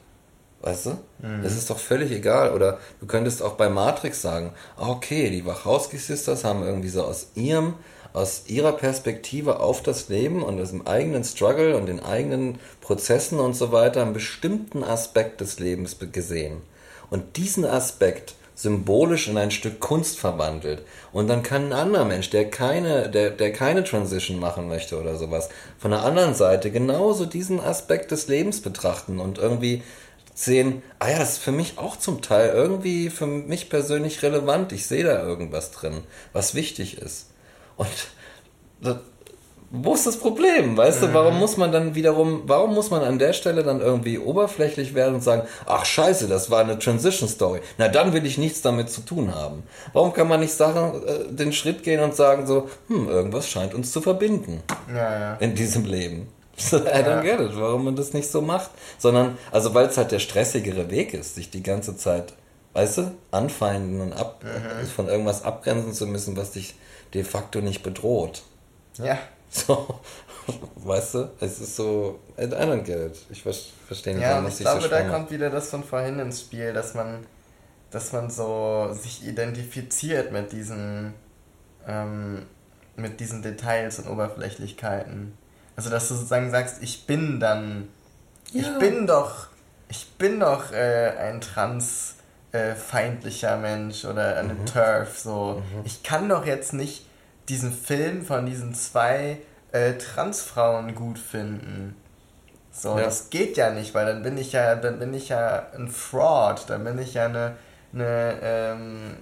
[0.60, 0.90] Weißt du?
[1.20, 1.44] Mhm.
[1.44, 2.52] Es ist doch völlig egal.
[2.52, 7.28] Oder du könntest auch bei Matrix sagen, okay, die Wachowski Sisters haben irgendwie so aus
[7.34, 7.74] ihrem,
[8.12, 13.38] aus ihrer Perspektive auf das Leben und aus dem eigenen Struggle und den eigenen Prozessen
[13.38, 16.58] und so weiter einen bestimmten Aspekt des Lebens gesehen.
[17.08, 20.82] Und diesen Aspekt symbolisch in ein Stück Kunst verwandelt.
[21.12, 25.16] Und dann kann ein anderer Mensch, der keine, der, der keine Transition machen möchte oder
[25.16, 25.48] sowas,
[25.78, 29.82] von der anderen Seite genauso diesen Aspekt des Lebens betrachten und irgendwie
[30.44, 34.72] sehen, ah ja, das ist für mich auch zum Teil irgendwie für mich persönlich relevant.
[34.72, 37.30] Ich sehe da irgendwas drin, was wichtig ist.
[37.76, 37.88] Und
[39.72, 40.76] wo ist das Problem?
[40.76, 41.06] Weißt mhm.
[41.06, 44.94] du, warum muss man dann wiederum, warum muss man an der Stelle dann irgendwie oberflächlich
[44.94, 47.60] werden und sagen, ach scheiße, das war eine Transition Story.
[47.78, 49.62] Na, dann will ich nichts damit zu tun haben.
[49.92, 53.74] Warum kann man nicht sagen, äh, den Schritt gehen und sagen so, hm, irgendwas scheint
[53.74, 54.62] uns zu verbinden.
[54.92, 55.34] Ja, ja.
[55.36, 56.26] In diesem Leben.
[56.72, 58.70] I don't get it, warum man das nicht so macht.
[58.98, 62.34] Sondern, also weil es halt der stressigere Weg ist, sich die ganze Zeit,
[62.74, 64.86] weißt du, anfeinden und ab, mhm.
[64.86, 66.74] von irgendwas abgrenzen zu müssen, was dich
[67.14, 68.42] de facto nicht bedroht.
[68.98, 69.18] Ja.
[69.48, 70.00] So,
[70.76, 73.26] weißt du, es ist so, I don't get it.
[73.30, 76.40] Ich verstehe nicht, ja, warum ich glaube, so da kommt wieder das von vorhin ins
[76.40, 77.26] Spiel, dass man,
[77.90, 81.14] dass man so sich identifiziert mit diesen,
[81.86, 82.46] ähm,
[82.96, 85.36] mit diesen Details und Oberflächlichkeiten.
[85.76, 87.88] Also, dass du sozusagen sagst, ich bin dann,
[88.52, 88.62] ja.
[88.62, 89.48] ich bin doch,
[89.88, 94.66] ich bin doch äh, ein transfeindlicher äh, Mensch oder eine mhm.
[94.66, 95.62] Turf, so.
[95.74, 95.82] Mhm.
[95.84, 97.06] Ich kann doch jetzt nicht
[97.48, 99.38] diesen Film von diesen zwei
[99.72, 101.96] äh, Transfrauen gut finden.
[102.72, 103.04] So, ja.
[103.04, 106.64] das geht ja nicht, weil dann bin ich ja, dann bin ich ja ein Fraud,
[106.68, 107.56] dann bin ich ja eine,
[107.92, 109.16] eine ähm,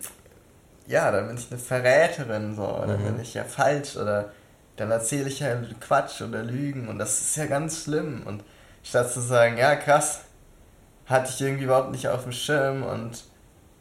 [0.87, 3.07] ja, dann bin ich eine Verräterin, so, dann mhm.
[3.07, 4.33] bin ich ja falsch oder
[4.79, 8.23] dann erzähle ich ja Quatsch oder Lügen und das ist ja ganz schlimm.
[8.25, 8.45] Und
[8.83, 10.23] statt zu sagen, ja krass,
[11.07, 13.25] hatte ich irgendwie überhaupt nicht auf dem Schirm und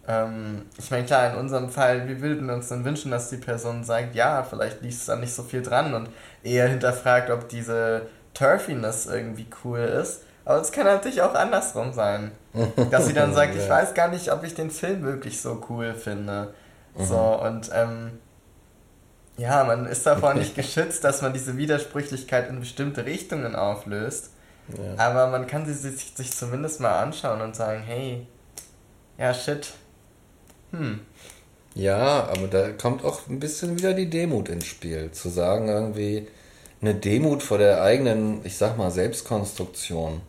[0.07, 3.83] ähm, ich meine, klar, in unserem Fall, wir würden uns dann wünschen, dass die Person
[3.83, 6.09] sagt, ja, vielleicht liegt es da nicht so viel dran und
[6.43, 10.23] eher hinterfragt, ob diese Turfiness irgendwie cool ist.
[10.45, 12.31] Aber es kann natürlich auch andersrum sein.
[12.89, 15.93] Dass sie dann sagt, ich weiß gar nicht, ob ich den Film wirklich so cool
[15.93, 16.53] finde.
[16.95, 17.05] Mhm.
[17.05, 18.19] So, und ähm,
[19.37, 24.31] ja, man ist davor nicht geschützt, dass man diese Widersprüchlichkeit in bestimmte Richtungen auflöst.
[24.77, 25.03] Ja.
[25.03, 28.27] Aber man kann sie sich, sich zumindest mal anschauen und sagen, hey,
[29.17, 29.73] ja, shit,
[30.71, 30.99] hm.
[31.75, 35.11] Ja, aber da kommt auch ein bisschen wieder die Demut ins Spiel.
[35.11, 36.27] Zu sagen irgendwie,
[36.81, 40.21] eine Demut vor der eigenen, ich sag mal, Selbstkonstruktion.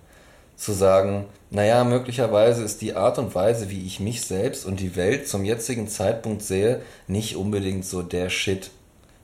[0.57, 4.97] Zu sagen, naja, möglicherweise ist die Art und Weise, wie ich mich selbst und die
[4.97, 8.71] Welt zum jetzigen Zeitpunkt sehe, nicht unbedingt so der Shit.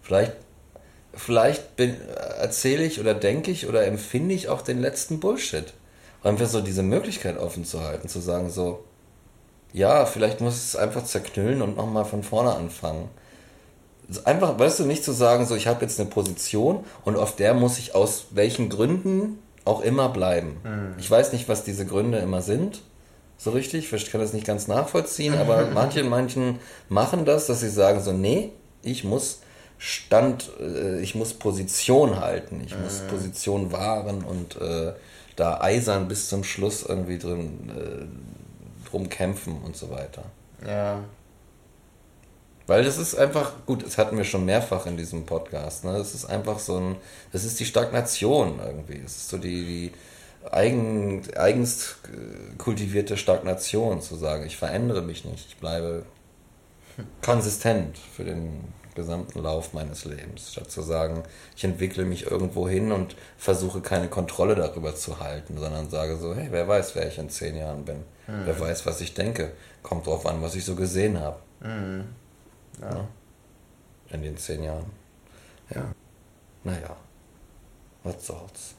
[0.04, 0.32] Vielleicht,
[1.14, 5.72] vielleicht erzähle ich oder denke ich oder empfinde ich auch den letzten Bullshit.
[6.22, 8.84] Und einfach so diese Möglichkeit offen zu halten, zu sagen so,
[9.72, 13.08] ja, vielleicht muss es einfach zerknüllen und nochmal von vorne anfangen.
[14.24, 17.54] Einfach, weißt du, nicht zu sagen, so ich habe jetzt eine Position und auf der
[17.54, 20.58] muss ich aus welchen Gründen auch immer bleiben.
[20.62, 20.94] Mhm.
[20.98, 22.82] Ich weiß nicht, was diese Gründe immer sind,
[23.38, 26.58] so richtig, ich kann das nicht ganz nachvollziehen, aber manche, manchen
[26.90, 28.52] machen das, dass sie sagen so, nee,
[28.82, 29.40] ich muss
[29.84, 34.94] Stand, äh, ich muss Position halten, ich muss Position wahren und äh,
[35.36, 40.22] da eisern bis zum Schluss irgendwie drin, äh, drum kämpfen und so weiter.
[40.66, 41.00] Ja.
[42.66, 45.98] Weil das ist einfach, gut, das hatten wir schon mehrfach in diesem Podcast, ne?
[45.98, 46.96] Das ist einfach so ein,
[47.32, 49.02] das ist die Stagnation irgendwie.
[49.02, 49.92] Das ist so die, die
[50.50, 51.96] eigen, eigens
[52.56, 56.06] kultivierte Stagnation, zu sagen, ich verändere mich nicht, ich bleibe
[57.20, 61.22] konsistent für den gesamten Lauf meines Lebens, statt zu sagen,
[61.56, 66.34] ich entwickle mich irgendwo hin und versuche keine Kontrolle darüber zu halten, sondern sage so,
[66.34, 68.46] hey, wer weiß, wer ich in zehn Jahren bin, mhm.
[68.46, 71.38] wer weiß, was ich denke, kommt drauf an, was ich so gesehen habe.
[71.60, 72.04] Mhm.
[72.80, 72.90] Ja.
[72.90, 73.08] ja.
[74.10, 74.90] In den zehn Jahren.
[75.74, 75.92] Ja.
[76.62, 76.96] Naja,
[78.02, 78.74] was soll's.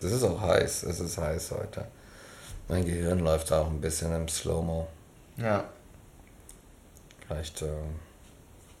[0.00, 1.86] Es ist auch heiß, es ist heiß heute.
[2.68, 4.86] Mein Gehirn läuft auch ein bisschen im Slow-Mo.
[5.36, 5.64] Ja.
[7.26, 7.66] Vielleicht, äh,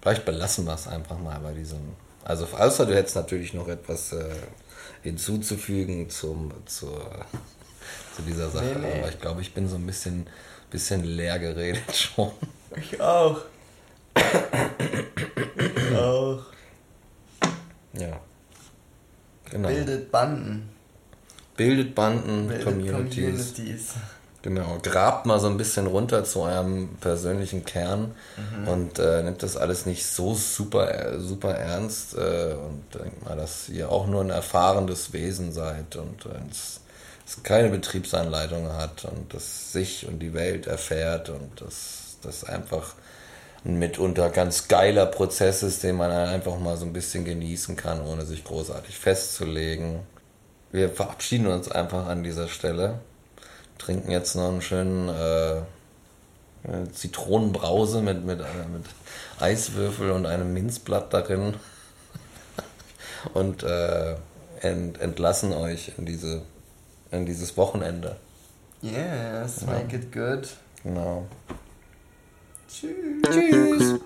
[0.02, 1.80] vielleicht belassen wir es einfach mal bei diesem.
[2.24, 4.34] Also, außer du hättest natürlich noch etwas äh,
[5.02, 7.10] hinzuzufügen zum, zur,
[8.14, 8.76] zu dieser Sache.
[8.80, 9.00] Nee, nee.
[9.00, 10.26] Aber ich glaube, ich bin so ein bisschen,
[10.70, 12.32] bisschen leer geredet schon.
[12.76, 13.40] Ich auch.
[14.14, 16.42] ich auch.
[17.94, 18.20] Ja.
[19.50, 19.68] Genau.
[19.68, 20.68] Bildet Banden.
[21.56, 23.54] Bildet Banden, Bildet Communities.
[23.54, 23.94] Communities.
[24.42, 28.68] Genau, grabt mal so ein bisschen runter zu eurem persönlichen Kern mhm.
[28.68, 33.68] und äh, nimmt das alles nicht so super, super ernst äh, und denkt mal, dass
[33.68, 36.80] ihr auch nur ein erfahrenes Wesen seid und äh, es,
[37.24, 42.94] es keine Betriebsanleitung hat und das sich und die Welt erfährt und das, das einfach
[43.64, 48.04] ein mitunter ganz geiler Prozess ist, den man einfach mal so ein bisschen genießen kann,
[48.04, 50.00] ohne sich großartig festzulegen.
[50.72, 52.98] Wir verabschieden uns einfach an dieser Stelle
[53.84, 55.62] trinken jetzt noch einen schönen äh,
[56.92, 58.84] Zitronenbrause mit, mit, äh, mit
[59.40, 61.54] Eiswürfel und einem Minzblatt darin
[63.34, 64.14] und äh,
[64.60, 66.42] ent, entlassen euch in, diese,
[67.10, 68.16] in dieses Wochenende.
[68.82, 69.72] Yes, ja.
[69.72, 70.48] make it good.
[70.84, 71.26] Genau.
[72.68, 73.22] Tschüss.
[73.30, 74.00] Tschüss.